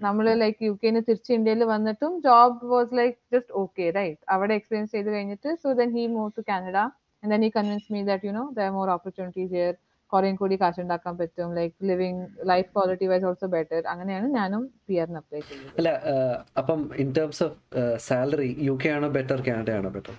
നമ്മൾ 0.00 0.26
ലൈക്ക് 0.42 0.60
യു 0.66 0.72
കെന്ന് 0.82 1.00
തിരിച്ച് 1.08 1.32
ഇന്ത്യയിൽ 1.36 1.62
വന്നിട്ടും 1.72 2.12
job 2.26 2.68
was 2.72 2.94
like 2.98 3.16
just 3.34 3.52
okay 3.62 3.86
right 3.98 4.20
അവിടെ 4.34 4.54
എക്സ്പീരിയൻസ് 4.58 4.92
ചെയ്ത് 4.96 5.10
കഴിഞ്ഞിട്ട് 5.14 5.50
so 5.62 5.70
then 5.80 5.90
he 5.96 6.04
move 6.14 6.30
to 6.38 6.44
Canada 6.48 6.78
and 7.22 7.44
he 7.44 7.50
convinced 7.58 7.90
me 7.94 8.02
that, 8.10 8.22
you 8.26 8.34
know, 8.36 8.46
there 8.56 8.68
are 8.70 8.76
more 8.80 8.90
opportunities 8.98 9.50
here. 9.58 9.76
കുറേം 10.12 10.36
കൂടി 10.38 10.56
കാശുണ്ടാക്കാൻ 10.60 11.14
പറ്റും. 11.18 11.48
Like 11.58 11.74
living 11.88 12.22
life 12.50 12.66
quality 12.74 13.06
wise 13.10 13.26
also 13.28 13.46
better 13.52 13.82
അങ്ങനെയാണ് 13.92 14.28
ഞാനും 14.38 14.62
P 14.86 14.94
ആറിന് 15.02 15.18
അപ്ലൈ 15.20 15.40
ചെയ്തത്. 15.48 15.68
അല്ല 15.78 15.90
അപ്പം 16.60 16.80
in 17.02 17.08
terms 17.18 17.40
of 17.46 17.56
salary 18.06 18.48
U 18.68 18.74
K 18.84 18.90
ആണോ 18.96 19.08
ബെറ്റർ 19.16 19.40
കാനഡ 19.48 19.70
ആണോ 19.80 19.90
better 19.96 20.16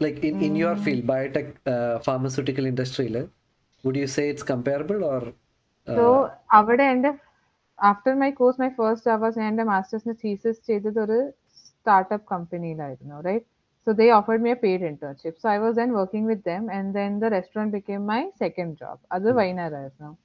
like 0.00 0.22
in 0.28 0.38
in 0.46 0.54
your 0.62 0.78
field 0.86 1.06
biotech 1.12 1.52
pharmaceutical 2.06 2.66
ഇൻഡസ്ട്രിയിൽ 2.72 3.18
would 3.84 4.00
you 4.02 4.08
say 4.16 4.24
it's 4.30 4.48
comparable 4.52 4.98
or 5.12 5.26
so 5.88 6.06
അവിടെ 6.60 6.86
എന്റെ 6.94 7.12
after 7.78 8.14
my 8.22 8.30
course 8.40 8.60
my 8.64 8.70
first 8.80 9.12
hours 9.16 9.38
ഞാൻ 9.42 9.50
എന്റെ 9.54 9.66
മാസ്റ്റേഴ്സിന് 9.72 10.16
തീസിസ് 10.24 10.60
ചെയ്തത് 10.70 11.00
ഒരു 11.04 11.18
startup 11.66 12.26
കമ്പനിയിലായിരുന്നു 12.34 13.18
right 13.28 13.48
So 13.87 13.93
they 13.93 14.11
offered 14.11 14.41
me 14.41 14.51
a 14.51 14.55
paid 14.55 14.81
internship. 14.81 15.39
So 15.39 15.49
I 15.49 15.57
was 15.59 15.75
then 15.75 15.91
working 15.91 16.25
with 16.25 16.43
them, 16.43 16.69
and 16.69 16.95
then 16.95 17.19
the 17.19 17.29
restaurant 17.29 17.71
became 17.71 18.05
my 18.05 18.29
second 18.37 18.77
job. 18.77 18.99
Other 19.09 19.33
Vainaras 19.33 19.91
now. 19.99 20.17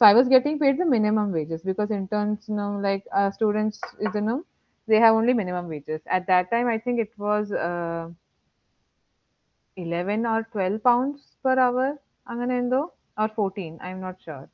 So 0.00 0.04
I 0.06 0.12
was 0.14 0.28
getting 0.28 0.58
paid 0.58 0.78
the 0.78 0.84
minimum 0.84 1.32
wages 1.32 1.62
because 1.62 1.90
interns, 1.90 2.44
you 2.48 2.54
know, 2.54 2.78
like 2.82 3.04
uh, 3.12 3.30
students, 3.30 3.80
you 4.00 4.20
know, 4.20 4.44
they 4.88 4.96
have 4.96 5.14
only 5.14 5.32
minimum 5.32 5.68
wages. 5.68 6.00
At 6.06 6.26
that 6.28 6.50
time, 6.50 6.68
I 6.68 6.78
think 6.78 7.00
it 7.00 7.10
was 7.16 7.50
uh, 7.50 8.08
11 9.76 10.26
or 10.26 10.46
12 10.52 10.82
pounds 10.88 11.18
per 11.44 11.56
hour, 11.64 11.88
അങ്ങനെ 12.32 12.54
എന്തോ 12.62 12.80
or 13.20 13.28
14, 13.36 13.74
I'm 13.86 14.00
not 14.06 14.16
sure. 14.26 14.46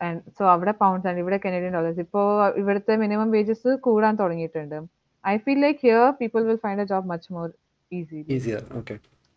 And 0.00 0.16
so 0.36 0.42
അവിടെ 0.54 0.72
pounds 0.82 1.08
ആണ് 1.10 1.18
ഇവിടെ 1.22 1.38
Canadian 1.44 1.74
dollars 1.76 2.02
ഇപ്പോൾ 2.06 2.26
ഇവിടുത്തെ 2.60 2.94
minimum 3.02 3.28
wages 3.36 3.70
കൂടാൻ 3.86 4.14
തുടങ്ങിയിട്ടുണ്ട് 4.20 4.78
I 5.23 5.35
feel 5.45 5.59
like 5.65 5.79
here 5.85 6.03
people 6.21 6.41
will 6.49 6.59
find 6.63 6.83
a 6.83 6.87
job 6.91 7.09
much 7.11 7.29
more 7.35 7.47
easy 7.91 8.19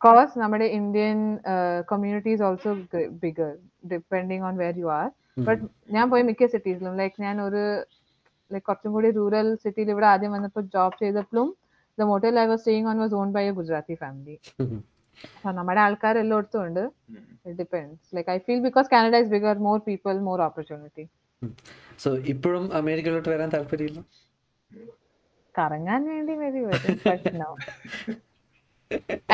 cause 0.01 0.35
നമ്മുടെ 0.43 0.67
Indian 0.79 1.19
community 1.91 2.31
is 2.37 2.45
also 2.49 2.71
bigger 3.23 3.53
depending 3.93 4.45
on 4.49 4.57
where 4.63 4.79
you 4.83 4.89
are 4.99 5.07
but 5.47 5.61
ഞാൻ 5.97 6.05
പോയ 6.13 6.23
മിക്ക 6.31 6.49
സിറ്റീസിലും 6.55 6.97
ലൈക്ക് 7.01 7.17
ഞാൻ 7.27 7.37
ഒരു 7.47 7.63
ലൈക്ക് 8.51 8.67
കുറച്ചും 8.69 8.93
കൂടി 8.97 9.11
റൂറൽ 9.19 9.49
സിറ്റിയിൽ 9.63 9.91
ഇവിടെ 9.95 10.09
ആദ്യം 10.13 10.33
വന്നപ്പോൾ 10.37 10.65
ജോബ് 10.75 10.99
ചെയ്തപ്പോഴും 11.03 11.49
the 11.99 12.09
motel 12.11 12.41
I 12.43 12.47
was 12.51 12.63
staying 12.63 12.89
on 12.93 12.99
was 13.05 13.15
on 13.21 13.31
by 13.37 13.45
a 13.51 13.55
Gujarati 13.61 13.97
family 14.03 14.37
നമ്മുടെ 15.59 15.81
ആൾക്കാർ 15.87 16.15
എല്ലായിടത്തും 16.23 16.61
ഉണ്ട്. 16.67 16.85
It 17.47 17.57
depends 17.61 18.09
like 18.17 18.31
I 18.35 18.39
feel 18.47 18.61
because 18.67 18.89
Canada 18.95 19.17
is 19.25 19.31
bigger 19.35 19.59
more 19.67 19.79
people 19.89 20.15
more 20.29 20.41
opportunity 20.49 21.05
so 22.05 22.11
ഇപ്പോഴും 22.33 22.65
അമേരിക്കയിലോട്ട് 22.81 23.31
വരാൻ 23.35 23.49
താല്പര്യമില്ല? 23.55 24.01
കറങ്ങാൻ 25.55 26.03
വേണ്ടി 26.13 26.35
മേബി 26.43 26.63
വരും 26.71 26.97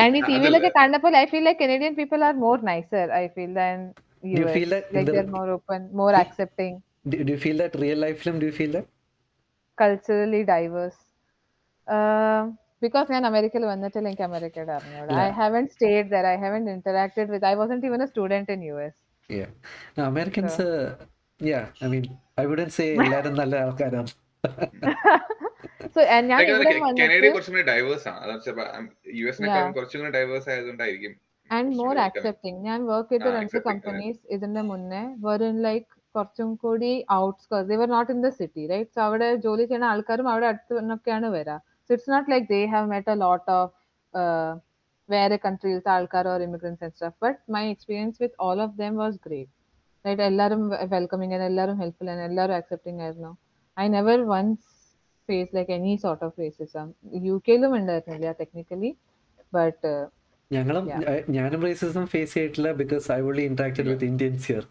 ആൻഡ് 0.01 0.17
ഈ 0.19 0.23
ടിവിയിലൊക്കെ 0.29 0.71
കണ്ടപ്പോൾ 0.79 1.15
I 1.21 1.25
feel 1.31 1.45
like 1.47 1.61
Canadian 1.63 1.93
people 1.99 2.21
are 2.29 2.35
more 2.45 2.57
nicer 2.71 3.07
I 3.19 3.25
feel 3.35 3.53
than 3.61 3.77
you 4.33 4.45
like 4.73 5.25
more 5.37 5.49
open 5.57 5.81
more 6.01 6.15
accepting? 6.23 6.77
Culturally 9.77 10.41
diverse 10.51 11.01
because 12.83 13.09
ഞാൻ 13.15 13.23
അമേരിക്കയിൽ 13.29 13.65
വന്നിട്ടില്ല 13.71 14.07
എനിക്ക് 14.09 14.25
അമേരിക്കയുടെ 14.29 14.73
അറിഞ്ഞൂടാ. 14.77 15.15
I 15.23 15.29
haven't 15.39 15.65
stayed 15.73 16.07
there 16.13 16.25
I 16.33 16.37
haven't 16.43 16.63
interacted 16.75 17.29
with 17.33 17.47
I 17.51 17.55
wasn't 17.61 17.87
even 17.89 18.03
a 18.05 18.09
student 18.13 18.53
in 18.57 18.63
U 18.69 18.77
S 18.87 18.99
Yeah. 19.29 19.49
I 19.97 20.03
Americans, 20.11 20.53
say 20.57 20.65
yeah, 21.39 21.65
I 21.81 21.89
mean, 21.93 22.05
I 22.37 22.45
wouldn't 22.45 22.73
say 22.73 22.87
എല്ലാരും 23.05 23.35
നല്ല 23.41 23.55
ആൾക്കാരാണ്. 23.65 24.11
So 25.95 25.99
ഞാൻ 26.29 26.39
വന്നിട്ട് 26.83 27.27
കുറച്ചും 27.33 27.53
കൂടി 27.55 27.65
ഡൈവേഴ്സ് 27.71 28.07
ആണ്. 28.11 28.33
യു 29.19 29.25
എസിനെക്കാളും 29.31 29.73
കുറച്ചും 29.77 29.99
കൂടി 30.01 30.13
ഡൈവേഴ്സ് 30.17 30.49
ആയതുകൊണ്ടായിരിക്കും 30.51 31.13
ആൻഡ് 31.49 31.73
മോർ. 31.79 31.93
ആക്സെപ്റ്റിംഗ് 32.07 32.59
ഞാൻ 32.67 32.79
വർക്ക് 32.91 33.11
ചെയ്ത 33.13 33.33
രണ്ട് 33.37 33.57
കമ്പനീസ് 33.69 34.21
ഇതിന്റെ 34.35 34.61
മുന്നേ 34.71 35.03
വെറും 35.25 35.57
ലൈക്ക് 35.67 35.89
കുറച്ചും 36.15 36.49
കൂടി 36.63 36.91
outskirts 37.23 37.69
they 37.71 37.75
were 37.81 37.89
not 37.95 38.11
in 38.15 38.19
the 38.25 38.29
city 38.39 38.63
right 38.71 38.91
so 38.95 39.01
അവിടെ 39.07 39.27
ജോലി 39.45 39.63
ചെയ്യുന്ന 39.67 39.87
ആൾക്കാരും 39.93 40.27
അവിടെ 40.31 40.47
അടുത്ത് 40.51 40.73
നിന്നൊക്കെയാണ് 40.79 41.27
വരാ. 41.37 41.55
So 41.85 41.89
it's 41.95 42.11
not 42.15 42.29
like 42.33 42.47
they 42.55 42.61
have 42.73 42.87
met 42.93 43.11
a 43.13 43.17
lot 43.25 43.47
of 43.59 43.71
വേറെ 45.09 45.37
കൺട്രീസ് 45.45 45.87
ആൾക്കാർ 45.95 46.25
or 46.33 46.41
immigrants 46.47 46.81
and 46.85 46.95
stuff 46.97 47.17
but 47.25 47.39
my 47.55 47.63
experience 47.75 48.17
with 48.23 48.37
all 48.47 48.59
of 48.65 48.75
them 48.81 48.95
was 49.03 49.17
great 49.27 49.51
right 50.05 50.23
എല്ലാവരും 50.31 50.61
വെൽക്കമിങ് 50.95 51.33
ആയിരുന്നു 51.33 51.51
എല്ലാവരും 51.53 51.77
ഹെൽപ്ഫുൾ 51.81 52.07
ആയിരുന്നു 52.09 52.27
എല്ലാവരും 52.31 52.55
ആക്സെപ്റ്റിംഗ് 52.59 53.01
ആയിരുന്നു. 53.05 53.31
I 53.77 53.85
never 53.87 54.19
once 54.25 54.67
face 55.29 55.51
like 55.55 55.71
any 55.71 55.93
sort 56.03 56.23
of 56.25 56.35
racism 56.41 56.87
U 57.23 57.35
കെയിലും 57.47 57.73
ഉണ്ടായിരുന്നില്ല 57.75 58.31
ടെക്നിക്കലി 58.41 58.91
ബട്ട് 59.53 59.91
ഞങ്ങളും 60.51 60.85
ഞാനും 61.29 61.61
റേസിസം 61.63 62.05
ഫേസ് 62.05 62.33
ചെയ്തിട്ടില്ല 62.33 62.71
because 62.81 63.05
I 63.11 63.19
only 63.21 63.43
interacted 63.43 63.89
with 63.89 64.05
Indians 64.05 64.47
here 64.49 64.65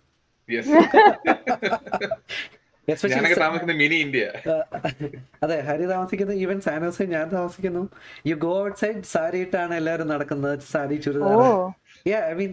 അതെ 5.43 5.57
ഹരി 5.61 5.85
താമസിക്കുന്നു 5.87 6.35
ഈവൻ 6.35 6.59
സാനോസ് 6.61 7.03
ഞാൻ 7.13 7.27
താമസിക്കുന്നു. 7.29 7.83
You 8.27 8.35
go 8.37 8.53
out 8.63 8.79
side 8.81 9.03
sari 9.05 9.39
ഇട്ടാണ് 9.39 9.75
എല്ലാവരും 9.75 10.09
നടക്കുന്നത് 10.09 10.65
sari 10.73 10.97
churidar 10.97 11.37
I 12.23 12.33
mean 12.35 12.53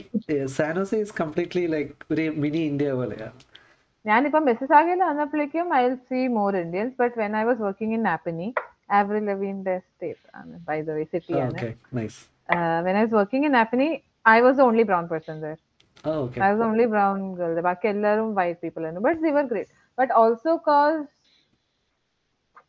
സാനോസ് 0.57 0.95
is 0.95 1.15
completely 1.19 1.65
like 1.67 1.91
ഒരു 2.11 2.25
മിനി 2.37 2.61
ഇന്ത്യ 2.63 2.91
പോലെയാണ് 2.91 3.37
ഞാനിപ്പം 4.07 4.43
മെസ്സസാഗയിൽ 4.49 5.01
വന്നപ്പോഴേക്കും 5.03 5.67
I 5.75 5.83
see 6.09 6.19
more 6.35 6.53
Indians 6.59 6.95
but 7.01 7.15
when 7.21 7.33
I 7.37 7.45
was 7.47 7.61
working 7.65 7.95
in 7.97 8.03
Napanee 8.07 8.47
ആവറി 8.97 9.21
ലവീന്റെ 9.27 9.75
state 9.85 10.25
ആണ് 10.37 10.53
ബൈ 10.67 10.77
ദ 10.81 10.97
വേ 10.97 11.03
സിറ്റി 11.13 11.33
ആണ്. 11.39 11.53
Okay 11.53 11.69
nice 11.97 12.19
when 12.85 12.95
I 12.95 13.03
was 13.03 13.15
working 13.19 13.47
in 13.47 13.55
Napanee 13.57 13.87
I 14.29 14.39
was 14.45 14.57
the 14.59 14.67
only 14.67 14.85
brown 14.89 15.07
person 15.11 15.37
there 15.43 15.55
okay 16.15 16.39
I 16.39 16.49
was 16.51 16.63
only 16.67 16.87
brown 16.93 17.19
girl 17.39 17.59
ബാക്കി 17.67 17.87
എല്ലാവരും 17.93 18.29
white 18.39 18.59
people 18.63 18.81
ആയിരുന്നു. 18.83 19.03
But 19.07 19.19
they 19.25 19.31
were 19.37 19.45
great 19.51 19.71
but 19.97 20.13
also 20.21 20.53
cause 20.67 21.03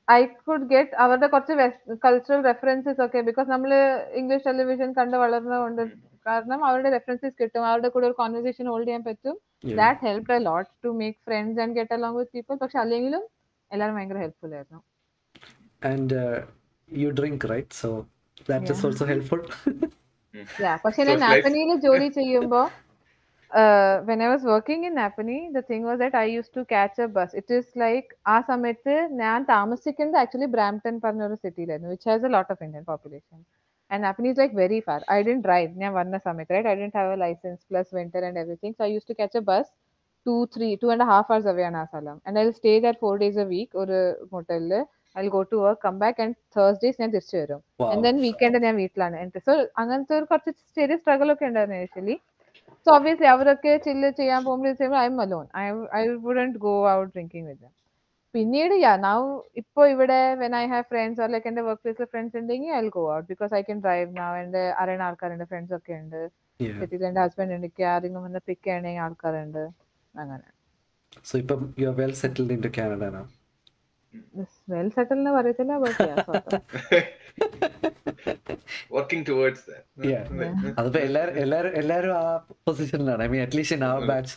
I 0.09 0.19
could 0.45 0.67
get 0.71 0.95
അവരുടെ 1.03 1.29
കുറച്ച് 1.33 1.55
cultural 2.05 2.43
references 2.47 3.01
ഒക്കെ 3.05 3.21
because 3.27 3.51
നമ്മൾ 3.55 3.73
English 4.21 4.47
television 4.47 4.91
കണ്ട് 4.99 5.17
വളർന്നതുകൊണ്ട് 5.23 5.83
കാരണം 6.27 6.61
അവരുടെ 6.69 6.91
റെഫറൻസസ് 6.95 7.37
കിട്ടും 7.41 7.63
അവരുടെ 7.69 7.89
കൂടെ 7.89 8.07
ഒരു 8.09 8.17
കോൺവെർസേഷൻ 8.21 8.67
ഹോൾഡ് 8.73 8.89
ചെയ്യാൻ 8.89 9.05
പറ്റും 9.11 9.37
Yeah. 9.65 9.77
That 9.79 10.01
help 10.07 10.29
a 10.33 10.41
lot 10.43 10.69
to 10.85 10.91
make 10.99 11.19
friends 11.27 11.61
and 11.63 11.75
get 11.79 11.95
along 11.95 12.17
with 12.19 12.33
people 12.35 12.57
പക്ഷെ 12.61 12.79
അല്ലെങ്കിലും 12.83 13.23
എല്ലാവരും 13.71 13.97
ഭയങ്കര 13.99 14.21
ഹെൽപ്ഫുൾ 14.25 14.53
ആയിരുന്നു 14.59 14.81
And 15.83 16.11
uh, 16.21 16.37
you 16.89 17.09
drink, 17.13 17.41
right? 17.45 17.71
So 17.73 17.89
that 18.49 18.63
is 18.65 18.71
Yeah. 18.73 18.87
also 18.87 19.07
helpful. 19.07 19.41
Yeah, 20.59 20.77
പക്ഷെ 20.85 21.01
So 21.01 21.05
ഞാൻ 21.05 21.11
it's 21.11 21.25
like- 21.25 21.35
നാപ്പനിയിൽ 21.37 21.71
ജോലി 21.87 22.09
ചെയ്യുമ്പോ 22.17 22.61
when 24.09 24.19
I 24.25 24.31
was 24.31 24.47
working 24.47 24.87
in 24.89 24.95
Napanee 25.01 25.37
the 25.53 25.61
thing 25.69 25.87
was 25.89 26.01
that 26.03 26.19
I 26.19 26.27
use 26.33 26.51
to 26.57 26.63
catch 26.73 27.01
a 27.03 27.11
bus 27.15 27.35
it 27.41 27.55
is 27.59 27.71
like 27.79 28.09
ആ 28.27 28.39
സമയത്ത് 28.51 28.95
ഞാൻ 29.21 29.39
താമസിക്കുന്നത് 29.53 30.19
actually 30.23 30.49
Brampton 30.57 30.97
പറഞ്ഞ 31.05 31.23
ഒരു 31.29 31.39
സിറ്റിയിലായിരുന്നു 31.45 31.93
which 31.95 32.09
has 32.11 32.27
a 32.27 32.33
lot 32.37 32.51
of 32.55 32.63
Indian 32.67 32.85
population 32.85 33.39
And 33.92 34.04
Napanee 34.04 34.28
is 34.30 34.40
like 34.40 34.56
very 34.58 34.80
far 34.86 35.02
I 35.12 35.18
did 35.22 35.34
drive 35.46 35.70
ഞാൻ 35.78 35.92
വന്ന 35.94 36.18
സമയത്ത് 36.26 36.54
right 36.56 36.70
I 36.70 36.76
did 36.78 36.90
have 36.96 37.12
a 37.14 37.20
licence 37.24 37.62
plus 37.70 37.90
winter 37.96 38.26
and 38.26 38.40
everything 38.40 38.76
so 38.78 38.84
I 38.84 38.92
use 38.94 39.08
to 39.10 39.16
catch 39.20 39.38
a 39.38 39.46
bus 39.50 39.70
two 40.26 40.36
three 40.54 40.70
two 40.82 40.90
and 40.94 41.06
half 41.10 41.30
hours 41.32 41.50
away 41.54 41.64
ആണ് 41.70 41.78
ആ 41.78 41.86
സ്ഥലം 41.86 42.18
and 42.28 42.40
I 42.40 42.46
stay 42.52 42.74
that 42.80 43.00
four 43.00 43.14
days 43.24 43.40
a 43.40 43.48
week 43.52 43.78
ഒരു 43.84 44.00
ഹോട്ടലിൽ 44.34 44.74
I 45.16 45.24
go 45.30 45.42
to 45.50 45.58
work 45.64 45.82
come 45.82 45.96
back 46.00 46.20
and 46.24 46.36
Thursdays 46.56 46.98
ഞാൻ 47.02 47.10
തിരിച്ചു 47.16 47.36
വരും 47.40 47.60
wow. 47.80 47.90
And 47.92 48.04
then 48.04 48.16
weekend 48.24 48.62
ഞാൻ 48.64 48.76
വീട്ടിലാണ് 48.82 49.16
എന്നിട്ട് 49.20 49.42
സോ 49.48 49.54
അങ്ങനത്തെ 49.82 50.16
ഒരു 50.20 50.28
കുറച്ച് 50.32 50.52
ചെറിയ 50.78 50.98
സ്ട്രഗിൾ 51.02 51.30
ഒക്കെ 51.34 51.46
ഉണ്ടായിരുന്നു 51.50 51.78
ഇനിഷ്യലി 51.80 52.16
സോ 52.88 52.92
ഒബ്വിയസ്ലി 52.96 53.28
അവരൊക്കെ 53.34 53.74
ചില്ല് 53.86 54.10
ചെയ്യാൻ 54.18 54.42
പോകുമ്പോൾ 54.46 54.98
I'm 55.06 55.20
alone 55.22 55.46
I 55.60 55.66
I 55.94 56.04
wouldn't 56.26 56.60
go 56.60 56.74
out 56.94 57.12
drinking 57.14 57.48
with 57.50 57.70
പിന്നീട് 58.35 58.75
യാ 58.83 58.97
നൗ 58.97 59.19
ഇപ്പൊ 59.57 59.83
ഇവിടെ 59.89 60.19
when 60.35 60.55
I 60.57 60.65
have 60.67 60.85
friends 60.91 61.21
or 61.25 61.29
like 61.35 61.49
എന്റെ 61.49 61.63
വർക്ക് 61.69 61.83
പ്ലേസിൽ 61.85 62.09
ഫ്രണ്ട്സ് 62.13 62.37
ഉണ്ടെങ്കിൽ 62.37 62.73
I 62.79 62.83
go 62.97 63.05
out 63.17 63.29
because 63.29 63.53
I 63.55 63.63
can 63.63 63.81
drive 63.87 64.11
now 64.19 64.31
എന്റെ 64.43 64.63
അറിയുന്ന 64.83 65.09
ആൾക്കാരുണ്ട് 65.09 65.45
ഫ്രണ്ട്സ് 65.45 65.75
ഒക്കെ 65.79 65.95
ഉണ്ട്. 66.03 66.21
സിറ്റിയിൽ 66.81 67.05
എന്റെ 67.07 67.21
ഹസ്ബൻഡ് 67.21 67.55
ഉണ്ട് 67.55 67.67
എനിക്ക് 67.67 67.85
ആരെങ്കിലും 67.95 68.25
വന്ന് 68.27 68.41
പിക്ക് 68.49 68.65
ചെയ്യണമെങ്കിൽ 68.69 69.05
ആൾക്കാരുണ്ട്. 69.07 69.65
അങ്ങനെ. 70.15 70.47
So 71.25 71.35
ഇപ്പം 71.39 71.61
you 71.81 71.87
are 71.91 71.97
well 72.01 72.13
settled 72.23 72.51
into 72.51 72.71
Canada 72.79 73.09
now. 73.17 73.27
Well 74.73 74.89
settle 74.89 75.19
എന്ന് 75.19 75.31
പറയത്തില്ല 75.31 75.73
ബട്ട് 75.79 76.05
വർക്കിംഗ് 78.93 79.27
ടുവേർഡ്സ് 79.29 79.65
Yeah. 80.11 80.23
അതിപ്പോ 80.79 81.01
എല്ലാരും 81.09 81.35
എല്ലാരും 81.45 81.73
എല്ലാരും 81.81 82.13
ആ 82.21 82.23
പൊസിഷനിലാണ് 82.67 83.23
I 83.23 83.29
mean 83.33 83.43
at least 83.47 83.77
in 83.77 83.85
ആ 83.85 83.93
ബാച്ച് 84.11 84.35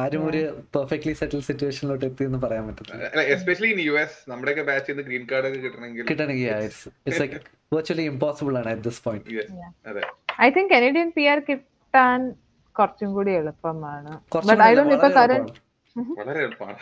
ആരും 0.00 0.22
ഒരു 0.28 0.40
പെർഫെക്റ്റ്ലി 0.74 1.12
സെറ്റിൽ 1.18 1.40
സിറ്റുവേഷനിലോട്ട് 1.46 2.04
എത്തി 2.08 2.22
എന്ന് 2.28 2.38
പറയാൻ 2.42 2.64
പറ്റത്തില്ല. 2.68 3.04
എസ്പെഷ്യലി 3.34 3.68
ഇൻ 3.74 3.78
യു 3.84 3.94
എസ് 4.02 4.18
നമ്മുടെയൊക്കെ 4.30 4.64
ബാച്ച് 4.68 4.88
നിന്ന് 4.90 5.04
ഗ്രീൻ 5.06 5.22
കാർഡ് 5.30 5.46
ഒക്കെ 5.50 5.60
കിട്ടണമെങ്കിൽ 5.62 6.04
കിട്ടണമെങ്കിൽ 6.10 6.50
ഇറ്റ്സ് 6.66 7.20
ലൈക്ക് 7.22 7.38
വെർച്വലി 7.74 8.04
ഇംപോസിബിൾ 8.12 8.56
ആണ് 8.60 8.70
അറ്റ് 8.72 8.84
ദിസ് 8.88 9.00
പോയിന്റ് 9.06 9.46
അതെ. 9.90 10.02
I 10.46 10.48
think 10.56 10.70
Canadian 10.74 11.10
P 11.16 11.24
R 11.32 11.40
കിട്ടാൻ 11.48 12.20
കുറച്ചും 12.76 13.10
കൂടി 13.16 13.32
എളുപ്പമാണ്. 13.40 14.12
കുറച്ചും 14.34 14.52
ബട്ട് 14.52 14.64
ഐ 14.68 14.70
ഡോണ്ട് 14.78 14.94
ഇപ്പൊ 14.98 15.10
കറന്റ്. 15.18 15.54
വളരെ 16.20 16.40
എളുപ്പമാണ്. 16.46 16.78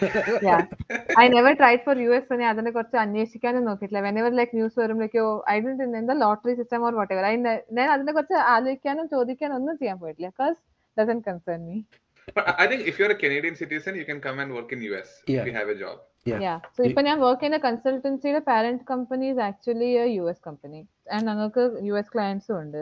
I 1.23 1.27
never 1.37 1.55
tried 1.63 1.83
for 1.87 1.97
U 2.05 2.13
S 2.19 2.41
ഞാൻ 2.43 2.51
അതിനെ 2.55 2.71
കുറിച്ച് 2.77 2.99
അന്വേഷിക്കാനും 3.07 3.65
നോക്കിയിട്ടില്ല. 3.69 4.03
വെനെവർ 4.09 4.33
ലൈക്ക് 4.41 4.55
ന്യൂസ് 4.59 4.79
വരുമ്പോഴേക്കോ 4.85 5.25
ഐ 5.55 5.57
ഡോണ്ട് 5.65 5.99
എന്താ 6.03 6.15
lottery 6.25 6.55
system 6.61 6.85
or 6.89 6.95
whatever 7.17 7.27
I 7.33 7.35
ഞാൻ 7.79 7.89
അതിനെ 7.97 8.13
കുറിച്ച് 8.19 8.39
ആലോചിക്കാനും 8.55 9.09
ചോദിക്കാനും 9.17 9.57
ഒന്നും 9.61 9.77
ചെയ്യാൻ 9.83 9.99
പോയിട്ടില്ല. 10.05 10.31
Because 10.35 10.59
doesn't 10.97 11.21
concern 11.29 11.61
me 11.69 11.77
But 12.29 12.55
I 12.57 12.67
think 12.67 12.87
if 12.87 12.99
you're 12.99 13.11
a 13.11 13.15
Canadian 13.17 13.55
citizen, 13.57 13.95
you 13.95 14.05
can 14.05 14.21
come 14.21 14.39
and 14.39 14.53
work 14.53 14.73
in 14.73 14.83
US 14.85 15.09
Yeah. 15.27 15.41
if 15.41 15.47
you 15.47 15.55
have 15.55 15.69
a 15.69 15.77
job. 15.77 15.97
Yeah. 16.27 16.41
Yeah 16.41 16.55
so 16.75 16.81
ഇപ്പൊ 16.89 17.01
ഞാൻ 17.03 17.17
വർക്ക് 17.21 17.41
ചെയ്യുന്ന 17.41 17.59
കൺസൾട്ടൻസിയുടെ 17.65 18.41
parent 18.49 18.85
company 18.91 19.27
is 19.31 19.41
actually 19.47 19.89
U 20.11 20.25
S 20.33 20.43
company 20.45 20.81
and 21.15 21.25
ഞങ്ങൾക്ക് 21.29 21.63
U 21.89 21.95
S 22.01 22.13
ക്ലയൻസും 22.13 22.55
ഉണ്ട് 22.59 22.81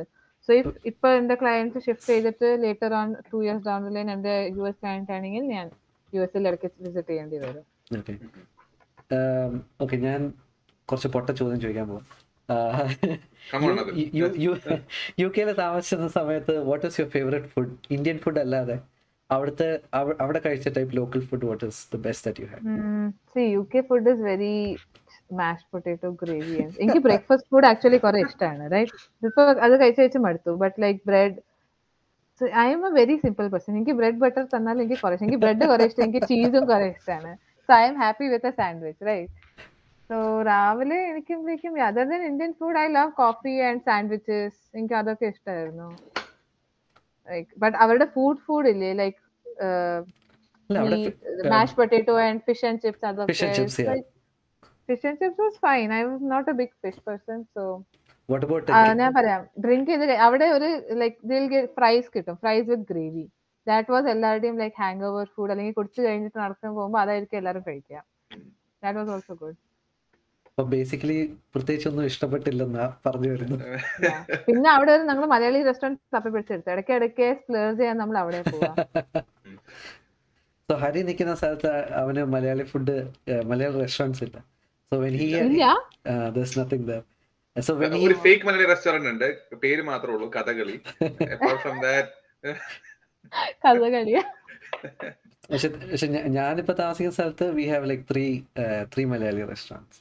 so 0.48 0.52
if 0.58 0.72
ഇപ്പൊ 0.90 1.08
എന്റെ 1.20 1.36
clients 1.42 1.80
shift 1.86 2.08
ചെയ്തിട്ട് 2.12 2.48
later 2.64 2.94
on 3.00 3.10
two 3.32 3.38
years 3.44 3.64
down 3.68 3.88
line 3.96 4.10
എന്റെ 4.16 4.34
യു 4.58 4.66
എസ് 4.70 4.78
ക്ലയന്റ് 4.82 5.12
ആണെങ്കിൽ 5.16 5.46
ഞാൻ 5.54 5.68
യു 6.12 6.22
എസിൽ 6.26 6.48
ഇടയ്ക്ക് 6.50 6.70
വിസിറ്റ് 6.86 7.10
ചെയ്യേണ്ടി 7.12 7.38
വരും 7.44 7.64
ഓക്കെ 7.98 8.14
ഓക്കെ 9.84 9.98
ഞാൻ 10.08 10.20
കുറച്ച് 10.88 11.10
പൊട്ട 11.16 11.30
ചോദ്യം 11.42 11.60
ചോദിക്കാൻ 11.66 11.88
പോകും 11.92 12.06
Come 13.50 13.64
on, 13.64 13.76
Adil. 13.80 14.30
യു 15.20 15.26
കെയിൽ 15.34 15.50
താമസിച്ചിരുന്ന 15.60 16.08
സമയത്ത് 16.16 16.54
what 16.68 16.84
is 16.86 16.96
your 17.00 17.10
favourite 17.12 17.48
food 17.52 17.74
Indian 17.96 18.16
food 18.24 18.40
അല്ലാതെ 18.42 18.76
അവിടുത്തെ 19.30 19.66
അവ- 19.94 20.16
അവിടെ 20.20 20.40
കഴിച്ച 20.44 20.68
type 20.76 20.96
local 20.96 21.20
food 21.26 21.46
what 21.48 21.64
is 21.66 21.80
the 21.90 22.00
best 22.04 22.24
that 22.26 22.42
you 22.42 22.48
have 22.48 22.64
see 23.32 23.42
U 23.50 23.62
K 23.72 23.82
food 23.88 24.10
is 24.12 24.22
very 24.26 24.54
mash 25.38 25.66
potato 25.72 26.08
gravy 26.20 26.54
എനിക്ക് 26.78 27.00
ബ്രേക്ക്ഫാസ്റ്റ് 27.04 27.50
ഫുഡ് 27.52 27.68
ആക്ച്വലി 27.68 28.00
കുറെ 28.04 28.20
ഇഷ്ടമാണ് 28.26 28.64
റൈറ്റ് 28.72 28.96
ഇപ്പൊ 29.22 29.42
അത് 29.60 29.74
കഴിച്ച് 29.80 30.00
കഴിച്ച് 30.00 30.20
മടുത്തു 30.24 30.54
but 30.62 30.78
like 30.82 31.00
bread 31.06 31.36
I'm 32.70 32.82
a 32.86 32.92
very 32.94 33.14
simple 33.22 33.46
person 33.52 33.72
എനിക്ക് 33.74 33.94
bread 33.96 34.20
butter 34.22 34.44
തന്നാലും 34.52 34.82
എനിക്ക് 34.82 34.98
കുറെ 35.02 35.16
എനിക്ക് 35.20 35.40
ബ്രെഡ് 35.42 35.64
കുറെ 35.70 35.86
ഇഷ്ടം 35.88 36.04
എനിക്ക് 36.04 36.22
ചീസും 36.30 36.64
കുറെ 36.70 36.86
ഇഷ്ടമാണ് 36.92 37.32
so 37.68 37.76
I'm 37.88 37.96
happy 38.00 38.28
with 38.32 38.48
a 38.48 38.58
sandwich 38.58 39.04
right 39.08 39.34
so 40.10 40.16
രാവിലെ 40.48 40.98
എനിക്കുമ്പോഴേക്കും 41.10 41.74
other 41.88 42.06
than 42.08 42.22
Indian 42.28 42.52
food 42.58 42.78
I 42.78 42.86
love 42.94 43.12
coffee 43.18 43.52
and 43.66 43.82
sandwiches 43.86 44.58
എനിക്ക് 44.74 44.96
അതൊക്കെ 45.00 45.26
ഇഷ്ടമായിരുന്നു 45.32 45.88
ലൈക്ക് 47.30 47.48
ബട്ട് 47.62 47.76
അവരുടെ 47.84 48.06
ഫുഡ് 48.14 48.40
ഫുഡ് 48.46 48.68
ഇല്ലേ? 48.74 48.92
Like 49.02 49.18
mash 51.54 51.74
potato 51.80 52.14
and 52.26 52.40
fish 52.48 52.64
and 52.70 52.80
chips 52.84 53.04
and 53.06 53.18
chips 53.28 53.42
are 53.42 53.54
chips 53.58 53.84
Fish 54.88 55.04
and 55.08 55.16
chips, 55.20 55.36
was 55.40 55.48
not 55.48 55.48
a 55.48 55.48
big 55.48 55.48
was 55.48 55.56
fine. 55.66 55.90
I 55.98 56.04
was 56.10 56.22
not 56.32 56.44
a 56.52 56.56
big 56.60 56.70
fish 56.82 56.98
person, 57.08 57.38
so. 57.56 57.62
What 58.28 58.44
about 58.46 58.68
ആ, 58.76 58.80
ഞാൻ 59.00 59.10
പറയാം. 59.18 59.40
Drink 59.64 59.88
ചെയ്ത് 59.90 60.12
അവിടെ 60.26 60.46
ഒരു 60.56 60.68
like 61.02 61.16
the 61.30 61.44
fries 61.78 62.08
കിട്ടും. 62.14 62.36
Fries 62.42 62.66
with 62.70 62.86
gravy 62.92 63.24
that 63.66 63.92
was 63.94 64.08
എല്ലാവരുടെയും 64.14 64.56
like 64.62 64.76
hang 64.82 65.04
over 65.08 65.26
food 65.36 65.52
അല്ലെങ്കിൽ 65.54 65.74
കുടിച്ചു 65.78 66.00
കഴിഞ്ഞിട്ട് 66.06 66.38
നടക്കാൻ 66.44 66.70
പോകുമ്പോൾ 66.78 67.00
അതായിരിക്കും 67.04 67.38
എല്ലാവരും 67.40 67.64
കഴിക്കുക. 67.68 67.98
ദാറ്റ് 68.82 68.96
വാസ് 69.00 69.10
ഓൾസോ 69.16 69.34
ഗുഡ് 69.42 69.58
അപ്പൊ 70.60 70.70
ബേസിക്കലി 70.72 71.14
പ്രത്യേകിച്ച് 71.54 71.86
ഒന്നും 71.90 72.06
ഇഷ്ടപ്പെട്ടില്ലെന്നാ 72.08 72.86
പറഞ്ഞു 73.04 73.28
വരുന്നത്. 73.32 73.62
പിന്നെ 74.46 74.68
അവിടെ 74.72 74.90
ഒരു 74.94 75.04
ഞങ്ങൾ 75.10 75.24
മലയാളി 75.32 75.60
റെസ്റ്റോറന്റ് 75.68 76.00
തപ്പി 76.14 76.30
പിടിച്ചെടുത്തു. 76.34 76.68
ഇടയ്ക്ക് 76.74 76.92
ഇടയ്ക്ക് 76.96 77.26
സ്പ്ലേർ 77.38 77.70
ചെയ്യാൻ 77.78 77.96
നമ്മൾ 78.00 78.16
അവിടെ 78.22 78.40
സോ 80.68 80.74
ഹരി 80.82 81.02
നിൽക്കുന്ന 81.08 81.34
സ്ഥലത്ത് 81.40 81.70
അവന് 82.00 82.24
മലയാളി 82.34 82.66
ഫുഡ് 82.72 82.96
മലയാളി 83.52 83.78
റെസ്റ്റോറന്റ്സ് 83.84 84.22
ഇല്ല. 84.26 84.36
So 84.92 84.98
when 85.04 85.16
he 85.22 85.28
nothing 86.60 86.86
there 86.90 87.00
so 87.68 87.74
when 87.82 87.96
ഒരു 88.08 88.18
ഫേക്ക് 88.26 88.44
മലയാളി 88.48 88.68
റെസ്റ്റോറന്റ് 88.72 89.10
ഉണ്ട്. 89.14 89.28
പേര് 89.64 89.84
മാത്രമേ 89.90 90.14
ഉള്ളൂ 90.18 90.28
കഥകളി. 90.36 90.76
അപ്പാർട്ട് 91.32 91.62
ഫ്രം 91.64 91.78
ദാറ്റ് 91.86 92.12
കഥകളിയ 93.64 94.20
പക്ഷെ 95.50 95.68
പക്ഷെ 95.90 96.06
ഞാനിപ്പോ 96.38 96.76
താമസിക്കുന്ന 96.84 97.16
സ്ഥലത്ത് 97.18 97.48
we 97.58 97.66
have 97.72 97.90
like 97.92 98.06
three 98.12 98.26
three 98.94 99.04
Malayali 99.14 99.42
restaurants 99.54 100.00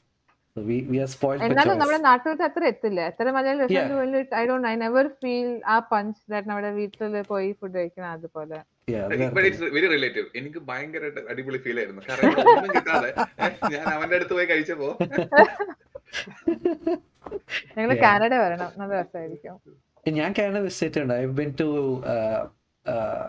എന്നാലും 1.48 1.76
നമ്മുടെ 1.82 2.00
നാട്ടിലത്തെ 2.08 2.44
അത്ര 2.48 2.64
എത്തില്ല. 2.72 3.00
എത്ര 3.12 3.32
Malayalam 3.38 3.60
restaurant 3.64 4.22
I 4.36 4.44
don't 4.50 4.68
I 4.68 4.74
never 4.84 5.06
feel 5.22 5.50
ആ 5.68 5.76
പഞ്ച് 5.92 6.20
ദാറ്റ് 6.32 6.48
നമ്മുടെ 6.50 6.70
വീട്ടിൽ 6.80 7.00
പോയി 7.32 7.50
ഫുഡ് 7.60 7.76
കഴിക്കണം 7.80 8.10
അതുപോലെ. 8.18 8.60
വെരി 9.74 9.88
റിലേറ്റീവ് 9.94 10.28
എനിക്ക് 10.36 10.60
ഭയങ്കര 10.70 11.04
അടിപൊളി 11.32 11.60
ഫീൽ 11.66 11.78
ആയിരുന്നു. 11.82 12.02
കാരണം 12.10 12.40
ഒന്നും 12.54 12.72
കിട്ടാതെ 12.78 13.10
ഞാൻ 13.76 13.86
അവന്റെ 13.98 14.16
അടുത്ത് 14.20 14.34
പോയി 14.40 14.48
കഴിച്ചപ്പോ. 14.54 14.90
ഞങ്ങൾ 17.78 17.92
Yeah. 17.92 18.02
കാനഡ 18.04 18.34
വരണം. 18.44 18.70
നല്ല 18.80 18.92
രസമായിരിക്കും. 19.00 19.56
ഞാൻ 20.06 20.30
കാനഡ 20.38 20.58
വിസിറ്റ് 20.66 21.00
ഉണ്ട് 21.04 21.14
ഐ 21.14 21.26
ബിൻ 21.40 21.50
ടു 21.60 21.68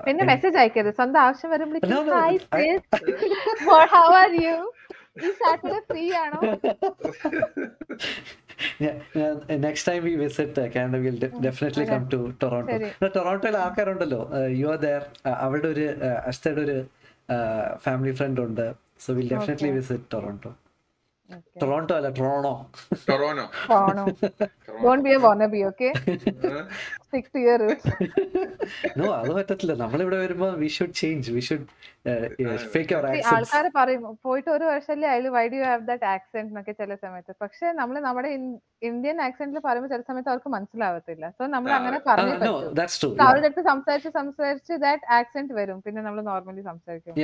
പിന്നെ 0.07 0.23
മെസ്സേജ് 0.31 0.57
അയക്കരുത്. 0.61 0.95
സ്വന്തം 0.99 1.21
ആവശ്യം 1.25 1.51
വരുമ്പോഴേക്കും 1.53 1.91
ഫ്രീ 5.93 6.05
ആണോ? 6.23 6.41
Next 9.67 9.93
time 9.93 10.01
we 10.05 10.15
visit 10.15 10.63
Canada 10.75 10.99
will 11.07 11.19
definitely 11.47 11.85
come 11.85 12.03
to 12.15 12.21
Toronto 12.43 12.73
ശരി. 12.73 13.09
ടൊറോണ്ടോയിൽ 13.17 13.57
ആൾക്കാരുണ്ടല്ലോ. 13.57 14.23
യു 14.61 14.67
ആർ 14.67 14.79
ദർ 14.87 15.03
അവരുടെ 15.45 15.69
ഒരു 15.69 15.87
അഷ്ടയുടെ 16.27 16.61
ഒരു 16.61 16.79
ഫാമിലി 17.85 18.13
ഫ്രണ്ട് 18.15 18.41
ഉണ്ട്. 18.41 18.67
So 19.01 19.15
will 19.15 19.29
definitely 19.35 19.71
visit 19.71 20.05
Toronto 20.15 20.53
Toronto 21.63 21.95
അല്ല 21.99 22.09
Toronto 22.19 22.53
Toronto 23.09 23.45
Toronto 23.71 24.05
don't 24.85 25.05
be 25.07 25.13
a 25.17 25.19
wannabe 25.27 25.61
okay 25.71 25.89
six 27.13 27.39
year 27.43 27.61
no 28.99 29.07
അത് 29.21 29.31
പറ്റത്തില്ല. 29.37 29.75
നമ്മളിവിടെ 29.83 30.19
വരുമ്പോൾ 30.23 30.51
we 30.63 30.69
should 30.77 30.95
change 31.01 31.33
we 31.37 31.43
should 31.49 31.67
fake 32.75 32.93
our 32.97 33.05
accent 33.11 33.31
ആൾക്കാർ 33.35 33.67
പറയും 33.79 34.03
പോയിട്ട് 34.27 34.51
ഒരു 34.57 34.65
വർഷമല്ലേ 34.71 35.09
ആയില്ല 35.13 35.33
why 35.37 35.45
do 35.53 35.57
you 35.61 35.67
have 35.71 35.83
that 35.91 36.07
accent 36.15 36.51
എന്നൊക്കെ 36.53 36.75
ചില 36.81 36.95
സമയത്ത്. 37.05 37.33
പക്ഷേ 37.43 37.67
നമ്മൾ 37.81 37.97
നമ്മുടെ 38.09 38.31
ഇന്ത്യൻ 38.91 39.17
ആക്സെന്റിൽ 39.27 39.63
പറയുമ്പോൾ 39.69 39.93
ചില 39.95 40.03
സമയത്ത് 40.11 40.31
അവർക്ക് 40.33 40.53
മനസ്സിലാവത്തില്ല. 40.57 41.25
സോ 41.39 41.43
നമ്മൾ 41.57 41.71
അങ്ങനെ 41.79 42.01
പറഞ്ഞു 42.09 42.35
നോ 42.47 42.55
ദാറ്റ്സ് 42.81 43.01
ട്രൂ 43.03 43.11
അവരുടെ 43.29 43.49
അടുത്ത് 43.51 43.65
സംസാരിച്ച് 43.73 44.13
സംസാരിച്ച് 44.21 44.73
ദാറ്റ് 44.87 45.07
ആക്സെന്റ് 45.19 45.55
വരും. 45.61 45.79
പിന്നെ 45.87 46.03
നമ്മൾ 46.09 46.23
നോർമലി 46.33 46.65
സംസാരിക്കും. 46.73 47.15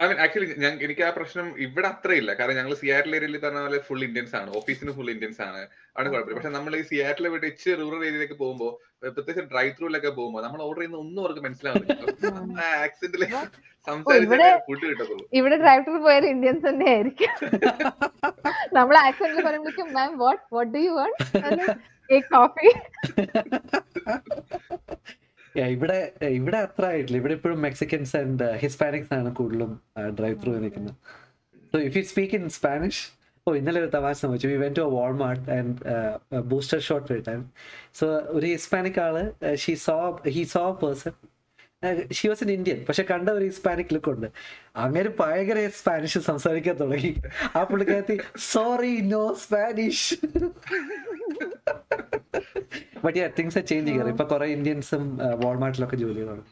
ഐ 0.00 0.06
മീൻ 0.08 0.18
ആക്ച്വലി 0.22 0.46
ഞാൻ 0.62 0.72
എനിക്ക് 0.84 1.02
ആ 1.04 1.10
പ്രശ്നം 1.16 1.46
ഇവിടെ 1.64 1.86
അത്രയില്ല. 1.90 2.30
കാരണം 2.38 2.56
ഞങ്ങൾ 2.58 2.72
സിയാറ്റിൽ 2.80 3.14
ഏരിയയിൽ 3.18 3.36
പറഞ്ഞ 3.44 3.60
പോലെ 3.62 3.78
ഫുൾ 3.86 4.02
ഇന്ത്യൻസ് 4.06 4.34
ആണ്. 4.40 4.48
ഓഫീസിന് 4.58 4.92
ഫുൾ 4.96 5.08
ഇന്ത്യൻസ് 5.12 5.40
ആണ്. 5.46 5.60
ആണ് 5.96 6.06
കുഴപ്പമില്ല. 6.10 6.36
പക്ഷെ 6.38 6.50
നമ്മൾ 6.56 6.72
ഈ 6.76 6.82
സിയാറ്റിൽ 6.90 7.26
വിട്ട് 7.34 7.46
ഇച്ചിരി 7.50 7.76
റൂറൽ 7.80 8.02
ഏരിയയിലേക്ക് 8.08 8.36
പോകുമ്പോൾ 8.42 8.72
പ്രത്യേകിച്ച് 9.08 9.44
ഡ്രൈവ് 9.52 9.72
ത്രൂലൊക്കെ 9.78 10.10
പോകുമ്പോൾ 10.18 10.42
നമ്മൾ 10.46 10.60
ഓർഡർ 10.66 10.80
ചെയ്യുന്ന 10.80 10.98
ഒന്നും 11.04 11.22
അവർക്ക് 11.24 11.44
മനസ്സിലാവുന്നില്ല 11.46 11.94
ആക്സിഡന്റിൽ 12.82 13.24
ഇവിടെ- 14.22 14.54
ഫുഡ് 14.66 14.84
കിട്ടത്തുള്ളൂ. 14.84 15.24
ഇവിടെ 15.38 15.56
ഡ്രൈവ് 15.60 15.82
ത്രൂ 15.84 15.98
പോയാൽ 16.04 16.24
ഇന്ത്യൻസ് 16.30 16.64
തന്നെ 16.68 16.86
ആയിരിക്കും 16.94 17.32
നമ്മൾ 18.78 18.94
ആക്സെന്റ് 19.02 19.44
പറയുമ്പോഴേക്കും 19.46 19.88
ma'am 19.96 20.12
what 20.22 20.42
what 20.56 20.72
do 20.74 20.82
you 20.86 20.92
want 20.92 21.22
coffee 22.32 22.68
ഇവിടെ 25.74 25.98
ഇവിടെ 26.38 26.58
അത്ര 26.66 26.84
ആയിട്ടില്ല. 26.84 27.18
ഇവിടെ 27.22 27.34
ഇപ്പോഴും 27.38 27.60
മെക്സിക്കൻസ് 27.66 28.12
ആൻഡ് 28.20 28.46
ഹിസ്പാനിക്സ് 28.62 29.12
ആണ് 29.18 29.30
കൂടുതലും 29.38 29.70
ഡ്രൈവ് 30.18 30.36
ത്രൂ 30.42 30.54
നിൽക്കുന്നത്. 30.64 30.96
So 31.72 31.76
if 31.88 31.96
you 31.98 32.02
speak 32.12 32.34
in 32.40 32.48
Spanish 32.56 33.04
oh 33.46 33.54
ഇന്നലെ 33.60 33.78
ഒരു 33.84 33.90
തമാശ 33.94 34.16
സംഭവിച്ചു. 34.22 34.48
We 34.52 34.58
went 34.64 34.74
to 34.78 34.84
Walmart 34.96 35.46
and 35.58 35.76
booster 36.52 36.80
shot 36.88 37.08
കിട്ടാൻ 37.12 37.40
സോ 38.00 38.06
ഒരു 38.36 38.46
Hispanic 38.46 39.00
all 39.06 39.16
she 39.64 39.74
so 39.86 39.96
he 40.36 40.42
so 40.56 40.64
person 40.82 41.14
she 42.18 42.26
was 42.28 42.42
in 42.44 42.50
Indian 42.56 42.78
പക്ഷെ 42.88 43.02
കണ്ട 43.10 43.28
ഒരു 43.38 43.44
ഹിസ്പാനിക് 43.50 43.92
ലുക്ക് 43.94 44.10
ഉണ്ട്. 44.14 44.28
അങ്ങനെ 44.84 45.10
ഭയങ്കര 45.20 45.58
സ്പാനിഷ് 45.80 46.20
സംസാരിക്കാൻ 46.30 46.76
തുടങ്ങി. 46.82 47.12
ആ 47.56 47.62
പുള്ളിക്കാരത്തി 47.70 48.16
sorry 48.52 48.94
no 49.12 49.24
Spanish 49.44 50.14
but 53.04 53.16
yeah 53.18 53.26
things 53.38 53.58
are 53.58 53.64
changing 53.70 54.10
ഇപ്പൊ 54.12 54.24
കുറെ 54.32 54.46
ഇന്ത്യൻസും 54.56 55.04
വാൾമാർട്ടിലൊക്കെ 55.44 55.96
ജോലി 55.96 56.20
ചെയ്താണ് 56.20 56.44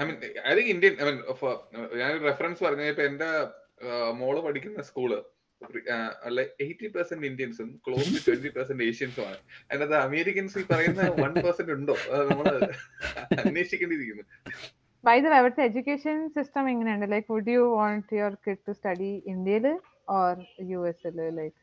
I 0.00 0.04
mean 0.08 0.16
I 0.50 0.54
think 0.58 0.70
Indian 0.74 0.94
I 1.00 1.06
mean 1.08 1.18
ഞാൻ 2.02 2.12
റെഫറൻസ് 2.28 2.60
പറഞ്ഞ 2.66 2.84
ഇപ്പൊ 2.92 3.04
എന്റെ 3.10 3.30
മോൾ 4.20 4.36
പഠിക്കുന്ന 4.46 4.82
സ്കൂൾ 4.90 5.12
എയ്റ്റി 6.64 6.88
പെർസെന്റ് 6.94 7.26
ഇന്ത്യൻസും 7.28 7.68
ക്ലോസ് 7.86 8.10
ടു 8.14 8.20
ട്വന്റി 8.26 8.50
പെർസെന്റ് 8.56 8.84
ഏഷ്യൻസും 8.90 9.24
ആണ് 9.28 9.38
അതിനകത്ത് 9.70 9.96
അമേരിക്കൻസ് 10.06 10.58
ഈ 10.62 10.64
പറയുന്ന 10.72 11.08
വൺ 11.22 11.32
പെർസെന്റ് 11.46 11.72
ഉണ്ടോ? 11.72 11.96
നമ്മൾ 12.28 12.46
അന്വേഷിക്കേണ്ടിയിരിക്കുന്നു. 13.44 14.24
ബൈ 15.04 15.16
ദ 15.24 15.32
അവിടുത്തെ 15.38 15.62
എഡ്യൂക്കേഷൻ 15.68 16.16
സിസ്റ്റം 16.36 16.64
എങ്ങനെയുണ്ട്? 16.72 17.06
Like 17.14 17.28
would 17.32 17.54
you 17.56 17.64
want 17.80 18.14
your 18.18 18.34
kid 18.46 18.62
to 18.68 18.72
study 18.72 19.10
ഇന്ത്യയിൽ 19.34 19.66
or 20.18 20.32
you 20.70 20.78
like? 20.86 21.34
Like 21.40 21.58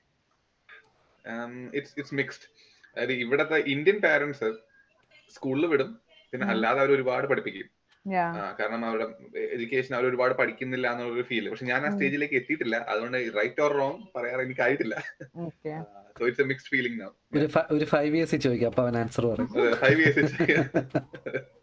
it's 1.77 1.93
it's 1.99 2.15
mixed 2.15 2.47
അതായത് 2.95 3.13
ഇവിടത്തെ 3.13 3.63
ഇന്ത്യൻ 3.67 4.01
പാരന്റ്സ് 4.01 4.49
സ്കൂളിൽ 5.35 5.65
വിടും. 5.65 5.89
പിന്നെ. 6.33 6.45
അല്ലാതെ 6.47 6.79
അവർ 6.79 6.91
ഒരുപാട് 6.91 7.27
പഠിപ്പിക്കും. 7.27 7.67
യാ 8.05 8.25
കാരണം 8.59 8.85
അവരുടെ 8.85 9.05
എഡ്യൂക്കേഷൻ 9.53 9.95
അവർ 9.95 10.05
ഒരുപാട് 10.05 10.33
പഠിക്കുന്നില്ല 10.33 10.91
എന്നുള്ളൊരു 10.91 11.21
ഫീൽ 11.21 11.49
പക്ഷെ 11.49 11.65
ഞാൻ 11.65 11.85
ആ 11.85 11.89
സ്റ്റേജിലേക്ക് 11.89 12.33
എത്തിയിട്ടില്ല. 12.33 12.75
അതുകൊണ്ട് 12.89 13.17
റൈറ്റ് 13.37 13.61
ഓർ 13.61 13.71
റോങ് 13.73 14.03
പറയാറ് 14.15 14.41
എനിക്ക് 14.41 14.61
ആയിട്ടില്ല 14.61 14.95
so 16.17 16.25
it's 16.25 16.41
a 16.41 16.45
mixed 16.45 16.69
feeling 16.69 17.01
now 17.01 17.09
ഒരു 17.37 17.47
ഫ- 17.47 17.67
ഒരു 17.71 17.85
ഫൈവ് 17.85 18.15
ഇയേഴ്സ് 18.15 18.35
ചോദിക്കാം. 18.35 18.67
അപ്പൊ 18.67 18.83
അവൻ 18.83 18.97
ആൻസർ 18.97 19.25
പറയും. 19.25 19.49
ഫൈവ് 19.75 19.99
ഇയേഴ്സ് 20.01 20.35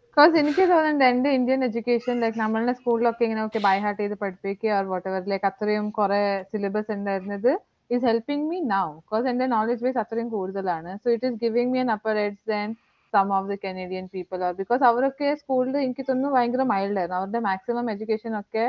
ബിക്കോസ് 0.07 0.37
എനിക്ക് 0.37 0.61
തോന്നുന്നുണ്ട് 0.69 1.05
എന്റെ 1.05 1.29
ഇന്ത്യൻ 1.29 1.63
എഡ്യൂക്കേഷൻ 1.63 2.19
ലൈക്ക് 2.19 2.39
നമ്മളുടെ 2.39 2.73
സ്കൂളിലൊക്കെ 2.73 3.23
ഇങ്ങനെ 3.23 3.45
ഒക്കെ 3.45 3.59
ബൈ 3.59 3.77
ഹാർട്ട് 3.79 4.01
ചെയ്ത് 4.01 4.13
പഠിപ്പിക്കുക 4.13 4.71
ഓർ 4.71 4.85
വാട്ട് 4.85 5.09
എവർ 5.09 5.23
ലൈക്ക് 5.29 5.45
അത്രയും 5.45 5.89
കുറെ 5.89 6.19
സിലബസ് 6.43 6.91
ഉണ്ടായിരുന്നത് 6.91 7.51
is 7.95 8.05
helping 8.09 8.45
me 8.51 8.57
now 8.75 8.85
because 8.99 9.25
എന്റെ 9.31 9.45
നോളജ് 9.53 9.83
ബേസ് 9.85 9.99
അത്രയും 10.03 10.29
കൂടുതലാണ്. 10.35 10.91
So 11.03 11.07
it 11.15 11.27
is 11.29 11.37
giving 11.43 11.71
me 11.73 11.79
an 11.85 11.91
upper 11.97 12.17
edge 12.25 12.45
than 12.53 12.69
some 13.13 13.27
of 13.37 13.47
the 13.51 13.57
Canadian 13.65 14.05
people 14.15 14.39
or 14.47 14.53
because 14.61 14.83
അവരൊക്കെ 14.89 15.27
സ്കൂളിൽ 15.41 15.75
എനിക്ക് 15.85 16.03
തോന്നുന്നു 16.09 16.31
ഭയങ്കര 16.35 16.63
മൈൽഡ് 16.73 16.99
ആയിരുന്നു. 17.01 17.19
അവരുടെ 17.21 17.41
മാക്സിമം 17.49 17.91
എഡ്യൂക്കേഷൻ 17.93 18.33
ഒക്കെ 18.41 18.65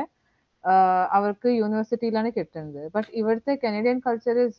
ആഹ് 0.63 1.05
അവർക്ക് 1.17 1.49
യൂണിവേഴ്സിറ്റിയിലാണ് 1.61 2.29
കിട്ടുന്നത്. 2.37 2.83
ബട്ട് 2.95 3.09
ഇവിടുത്തെ 3.21 3.55
Canadian 3.65 3.97
culture 4.05 4.37
is 4.45 4.57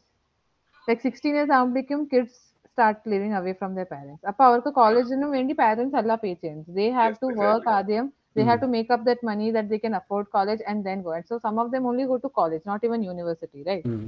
like 0.88 1.02
sixteen 1.06 1.34
years 1.36 1.54
ആകുമ്പോഴേക്കും 1.58 2.02
kids 2.12 2.36
start 2.70 3.08
living 3.12 3.36
away 3.38 3.52
from 3.60 3.72
the 3.78 3.82
parents 3.92 4.26
അപ്പൊ 4.30 4.42
അവർക്ക് 4.48 4.70
കോളേജിനും 4.78 5.30
വേണ്ടി 5.36 5.54
പാരന്റ്സ് 5.62 5.96
അല്ല 6.00 6.14
പേ 6.24 6.30
ചെയ്യുന്നത്. 6.42 6.70
They 6.80 6.86
have 6.98 7.12
Yes, 7.12 7.18
to 7.22 7.28
exactly. 7.28 7.46
Work 7.46 7.70
ആദ്യം. 7.78 8.06
They 8.36 8.44
Mm. 8.44 8.48
have 8.50 8.60
to 8.62 8.68
make 8.68 8.90
up 8.94 9.02
that 9.04 9.20
money 9.28 9.46
that 9.56 9.66
they 9.70 9.78
can 9.84 9.94
afford 9.98 10.24
college 10.34 10.62
and 10.70 10.78
then 10.86 10.98
go. 11.04 11.10
And 11.18 11.26
so 11.30 11.36
some 11.44 11.58
of 11.62 11.68
them 11.74 11.84
only 11.90 12.04
go 12.10 12.16
to 12.24 12.28
college 12.38 12.64
not 12.70 12.80
even 12.88 13.00
university 13.12 13.60
right? 13.68 13.84
ഉം. 13.92 14.02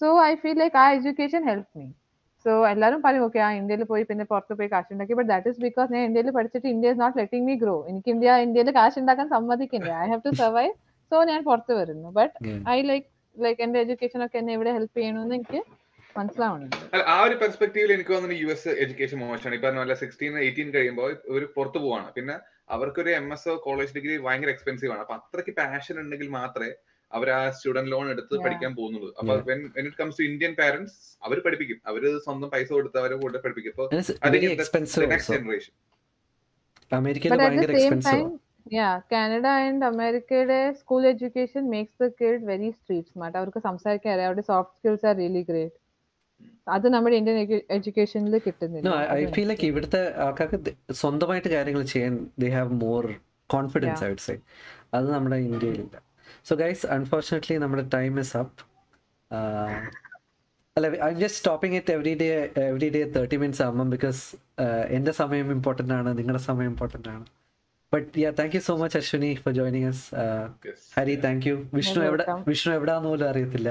So 0.00 0.06
I 0.30 0.32
feel 0.42 0.56
like 0.62 0.76
ആ 0.82 0.86
education 0.96 1.42
help 1.50 1.70
me 1.78 1.86
so 2.44 2.52
എല്ലാവരും 2.70 3.00
പറയും 3.04 3.22
okay 3.26 3.40
ആ 3.46 3.48
ഇന്ത്യയിൽ 3.58 3.82
പോയി 3.90 4.02
പിന്നെ 4.08 4.24
പുറത്ത് 4.32 4.54
പോയി 4.58 4.68
കാശ് 4.72 4.90
ഉണ്ടാക്കി 4.94 5.14
ബട്ട് 5.18 5.28
ദാറ്റ് 5.32 5.50
ഇസ് 5.52 5.60
ബിക്കോസ് 5.66 5.88
ഞാൻ 5.94 6.02
ഇന്ത്യയിൽ 6.08 6.30
പഠിച്ചിട്ട് 6.38 6.68
India 6.72 6.92
is 6.94 7.00
not 7.02 7.16
letting 7.20 7.46
me 7.50 7.54
grow 7.62 7.76
എനിക്ക് 7.90 8.10
ഇന്ത്യ 8.14 8.32
ഇന്ത്യയിൽ 8.46 8.70
കാശ് 8.78 8.98
ഉണ്ടാക്കാൻ 9.02 9.28
സമ്മതിക്കില്ല. 9.36 9.90
I 10.04 10.08
have 10.12 10.22
to 10.26 10.32
survive 10.42 10.72
so 11.12 11.22
ഞാൻ 11.30 11.40
പുറത്ത് 11.48 11.72
വരുന്നു. 11.80 12.08
ബട്ട്. 12.18 12.34
ഐ 12.74 12.78
ലൈക്ക് 12.90 13.08
ലൈക്ക് 13.36 13.60
എന്റെ 13.66 13.78
എഡ്യൂക്കേഷൻ 13.84 14.20
ഒക്കെ 14.26 14.38
എന്നെ 14.42 14.52
ഇവിടെ 14.58 14.72
ഹെൽപ്പ് 14.78 14.96
ചെയ്യണമെന്ന് 15.00 15.36
എനിക്ക് 15.40 15.60
മനസ്സിലാവുന്നുണ്ട് 16.16 16.76
ആ 17.14 17.16
ഒരു 17.26 17.36
പെർസ്പെക്ടീവിൽ 17.42 17.92
എനിക്ക് 17.94 18.12
തോന്നുന്നു 18.14 18.36
യു 18.42 18.50
എസ് 18.54 18.72
എഡ്യൂക്കേഷൻ 18.82 19.18
മോശമാണ്. 19.22 19.56
ഇപ്പൊ 19.58 19.70
നല്ല 19.80 19.94
സിക്സ്റ്റീൻ 20.02 20.34
എയ്റ്റീൻ 20.46 20.68
കഴിയുമ്പോൾ 20.76 21.10
ഇവർ 21.30 21.44
പുറത്തു 21.56 21.78
പോവാണ്. 21.84 22.08
പിന്നെ 22.16 22.36
അവർക്കൊരു 22.74 23.10
എം 23.20 23.26
എസ് 23.36 23.54
കോളേജ് 23.64 23.94
ഡിഗ്രി 23.96 24.14
ഭയങ്കര 24.26 24.50
എക്സ്പെൻസീവ് 24.54 24.92
ആണ്. 24.94 25.02
അപ്പൊ 25.04 25.16
അത്രയ്ക്ക് 25.20 25.54
പാഷൻ 25.60 25.96
ഉണ്ടെങ്കിൽ 26.02 26.28
മാത്രമേ 26.40 26.70
അവർ 27.14 27.30
ആ 27.30 27.50
സ്റ്റുഡന്റ് 27.50 27.92
ലോൺ 27.92 28.10
എടുത്ത് 28.10 28.44
പഠിക്കാൻ 28.44 28.74
പോകുന്നത് 28.78 29.14
അപ്പൊ. 29.18 29.50
When 29.50 29.70
it 29.78 29.96
comes 30.00 30.20
to 30.20 30.22
Indian 30.22 30.56
parents 30.60 30.94
അവർ 31.26 31.42
പഠിപ്പിക്കും. 31.46 31.80
അവർ 31.86 32.20
സ്വന്തം 32.24 32.50
പൈസ 32.50 32.72
കൊടുത്ത് 32.72 33.02
അവരെ 33.02 33.14
കൂടെ 33.14 33.38
പഠിപ്പിക്കും. 33.38 33.70
ഇപ്പൊ. 33.70 33.88
ജനറേഷൻ 33.92 35.80
കാനഡ 39.12 39.46
ആൻഡ് 39.46 39.84
അമേരിക്കയുടെ 39.84 40.72
school 40.72 41.06
education 41.06 41.70
makes 41.70 42.02
the 42.02 42.10
kid 42.20 42.44
very 42.44 42.70
street 42.70 43.08
smart. 43.08 43.38
അവർക്ക് 43.38 43.58
സംസാരിക്കാൻ 43.58 44.14
അറിയാം. 44.14 44.28
അവരുടെ 44.28 44.42
soft 44.42 44.78
skills 44.78 45.06
are 45.06 45.16
really 45.16 45.46
great 45.48 45.74
അത് 46.68 46.88
നമ്മുടെ 46.88 47.16
ഇന്ത്യൻ 47.16 47.62
എഡ്യൂക്കേഷനിൽ 47.70 48.40
കിട്ടുന്നില്ല. 48.46 48.88
നോ 48.88 49.16
ഐ 49.16 49.32
ഫീൽ 49.32 49.48
ലൈക്ക് 49.48 49.66
ഇവിടുത്തെ 49.66 50.26
ആൾക്കാർക്ക് 50.26 50.74
സ്വന്തമായിട്ട് 50.92 51.48
കാര്യങ്ങൾ 51.48 51.84
ചെയ്യാൻ 51.94 52.30
they 52.38 52.48
have 52.48 52.84
more 52.84 53.14
confidence 53.50 54.04
I 54.04 54.08
would 54.08 54.18
say 54.18 54.38
അത് 54.94 55.12
നമ്മുടെ 55.12 55.36
ഇന്ത്യയിലില്ല. 55.36 56.13
സോ 56.46 56.54
ഗൈസ് 56.62 56.86
അൺഫോർച്ചുനേറ്റ്ലി 56.96 57.56
നമ്മുടെ 57.64 57.84
ടൈം 57.96 58.14
ഇസ് 58.22 58.34
അപ്പ് 58.42 58.58
അല്ല 60.76 60.86
I 61.06 61.08
just 61.22 61.38
stopping 61.40 61.76
it 61.80 61.92
every 61.96 62.12
day 62.22 62.28
every 62.70 62.88
day 62.96 63.00
thirty 63.16 63.36
minutes 63.42 63.62
ആകുമ്പം 63.66 63.88
ബിക്കോസ് 63.94 64.22
എന്റെ 64.96 65.12
സമയം 65.20 65.48
ഇമ്പോർട്ടന്റ് 65.56 65.94
ആണ് 65.98 66.10
നിങ്ങളുടെ 66.18 66.42
സമയം 66.48 66.68
ഇമ്പോർട്ടന്റ് 66.72 67.08
ആണ്. 67.14 67.24
But 67.92 68.08
yeah 68.22 68.30
thank 68.38 68.54
you 68.56 68.62
so 68.68 68.74
much 68.82 68.96
Ashwini 69.00 69.30
for 69.44 69.52
joining 69.58 69.88
us 69.92 70.04
Hari 70.98 71.14
thank 71.26 71.46
you 71.48 71.54
Vishnu 71.78 72.02
എവിടെ. 72.08 72.24
വിഷ്ണു 72.50 72.72
എവിടാന്ന് 72.78 73.08
പോലും 73.12 73.26
അറിയത്തില്ല. 73.30 73.70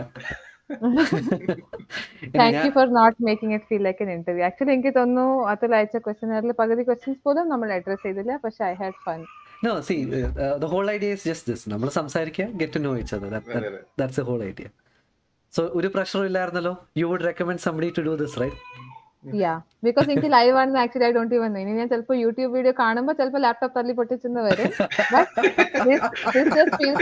Thank 2.39 2.59
you 2.65 2.71
for 2.77 2.87
not 2.99 3.17
making 3.29 3.55
it 3.57 3.67
feel 3.71 3.83
like 3.87 4.03
an 4.05 4.11
interview 4.17 4.45
actually 4.49 4.73
എനിക്ക് 4.75 4.93
തോന്നുന്നു 4.99 5.27
അതിൽ 5.53 5.75
അയച്ച 5.79 5.97
ക്വസ്റ്റ്യനിൽ 6.05 6.53
പകുതി 6.61 6.83
ക്വസ്റ്റ്യൻസ് 6.89 7.21
പോലും 7.27 7.47
നമ്മൾ 7.53 7.71
അഡ്രസ് 7.77 8.03
ചെയ്തില്ല. 8.07 8.35
പക്ഷെ 8.45 8.63
I 8.71 8.73
had 8.81 8.99
fun 9.07 9.21
no 9.63 9.81
see 9.81 9.95
the 10.57 10.65
whole 10.65 10.91
idea 10.91 11.13
is 11.13 11.27
just 11.27 11.53
this 11.53 11.69
നമ്മൾ 11.69 11.89
സംസാരിക്കുക 11.89 12.45
get 12.53 12.73
to 12.73 12.79
know 12.79 12.97
each 12.97 13.15
other 13.15 13.29
that's 13.99 14.19
a 14.19 14.23
whole 14.23 14.43
idea 14.43 14.67
so 15.53 15.63
ഒരു 15.73 15.87
പ്രഷറും 15.87 16.25
ഇല്ലായിരുന്നല്ലോ? 16.25 16.73
You 16.97 17.05
would 17.05 17.25
recommend 17.25 17.59
somebody 17.59 17.93
to 17.97 18.01
do 18.01 18.15
this 18.15 18.39
right 18.39 18.59
yeah 19.43 19.53
because 19.85 20.07
എനിക്ക് 20.13 20.29
live 20.35 20.53
ആണെന്ന് 20.59 20.79
actually 20.81 21.05
I 21.07 21.09
don't 21.15 21.33
even 21.37 21.53
ഇനി 21.61 21.71
ഞാൻ 21.79 21.87
ചിലപ്പോൾ 21.93 22.15
YouTube 22.23 22.51
video 22.55 22.73
കാണുമ്പോൾ 22.81 23.15
ചിലപ്പോൾ 23.19 23.41
ലാപ്ടോപ്പ് 23.45 23.75
തള്ളി 23.77 23.93
പൊട്ടിച്ചെന്ന് 23.99 24.41
വരും. 24.47 24.69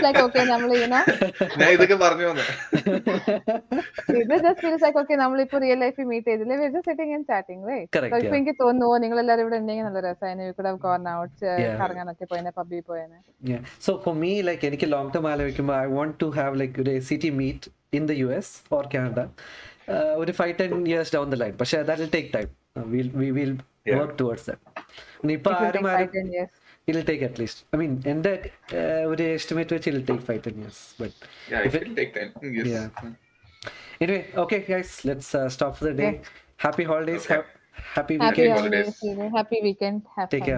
ലൈക്ക് 0.02 0.20
നമ്മൾ 0.52 0.70
ഇത് 4.22 4.36
ജസ്റ്റ് 4.46 4.62
ഫീൽസ് 4.64 4.84
ലൈക്ക് 4.86 5.00
ഓക്കെ 5.02 5.16
നമ്മളിപ്പോ 5.24 5.60
റിയൽ 5.66 5.80
ലൈഫിൽ 5.86 6.08
മീറ്റ് 6.12 6.28
ചെയ്തില്ലേ? 6.32 6.58
We're 6.62 6.70
just 6.76 6.92
sitting 6.92 7.14
and 7.18 7.28
chatting 7.32 7.64
right 7.72 7.90
ഇപ്പൊ 8.06 8.20
yeah. 8.20 8.36
എനിക്ക് 8.38 8.56
തോന്നുന്നു 8.64 9.00
നിങ്ങൾ 9.06 9.20
എല്ലാവരും 9.24 9.44
ഇവിടെ 9.46 9.60
ഉണ്ടെങ്കിൽ 9.62 9.86
നല്ല 9.90 10.02
രസമായിരുന്നു 10.08 10.48
you 10.50 10.56
could 10.60 10.70
have 10.72 10.82
gone 10.88 11.10
out. 11.18 11.36
കറങ്ങാനൊക്കെ 11.82 12.28
പോയനെ 12.34 12.54
പബ്ബി 12.60 12.80
പോയനെ. 12.92 13.20
Yeah. 13.52 13.62
So 13.88 13.92
for 14.06 14.16
me, 14.24 14.32
like 14.50 14.64
എനിക്ക് 14.70 14.90
ലോങ് 14.96 15.14
ടേം 15.18 15.28
ആലോചിക്കുമ്പോൾ 15.34 15.78
I 15.84 15.86
want 15.98 16.16
to 16.24 16.30
have 16.40 16.54
like 16.62 16.78
ഒരു 16.86 16.94
city 17.10 17.32
meet 17.42 17.70
in 18.00 18.04
the 18.12 18.16
U 18.24 18.28
S 18.40 18.54
or 18.78 18.86
Canada 18.94 19.20
ഒരു 20.22 20.34
five 20.40 20.54
ten 20.60 20.74
years 20.88 21.14
down 21.16 21.30
the 21.34 21.38
line 21.44 21.54
പക്ഷേ 21.62 21.78
that 21.90 22.02
will 22.04 22.14
take 22.18 22.32
time 22.38 22.50
we 23.22 23.30
will 23.40 23.54
Yeah. 23.86 23.96
Work 24.00 24.16
towards 24.20 24.48
that 24.50 25.32
ഇപ്പൊ 25.36 25.52
ആരും 25.60 25.86
ആരും 25.92 26.10
I'll 26.88 27.00
take 27.08 27.24
at least 27.28 27.62
I 27.74 27.80
mean 27.82 27.94
എന്റെ 28.12 28.34
uh, 28.74 29.02
ഒരു 29.12 29.24
estimate 29.38 29.74
വെച്ച് 29.76 29.90
it'll 29.92 30.00
take 30.10 30.26
five 30.30 30.42
ten 30.48 30.58
years 30.62 30.84
but 31.02 31.16
Yeah, 31.52 31.66
If 31.68 31.76
it 31.76 31.84
will 31.86 31.96
take 31.96 32.14
time. 32.14 32.32
Yes. 32.58 32.68
Yeah. 32.68 33.10
anyway 34.02 34.22
okay 34.36 34.60
guys 34.64 34.92
let's 35.04 35.30
uh, 35.34 35.48
stop 35.50 35.74
for 35.78 35.86
the 35.86 35.96
day 35.96 36.12
happy 36.60 36.84
holidays 36.84 37.26
Okay. 37.26 37.36
ha- 37.36 37.50
happy 37.96 38.16
happy 38.18 38.44
weekend 38.44 38.60
holidays. 38.60 38.96
Happy 39.36 39.62
weekend 39.62 40.00
have 40.18 40.30
take 40.30 40.52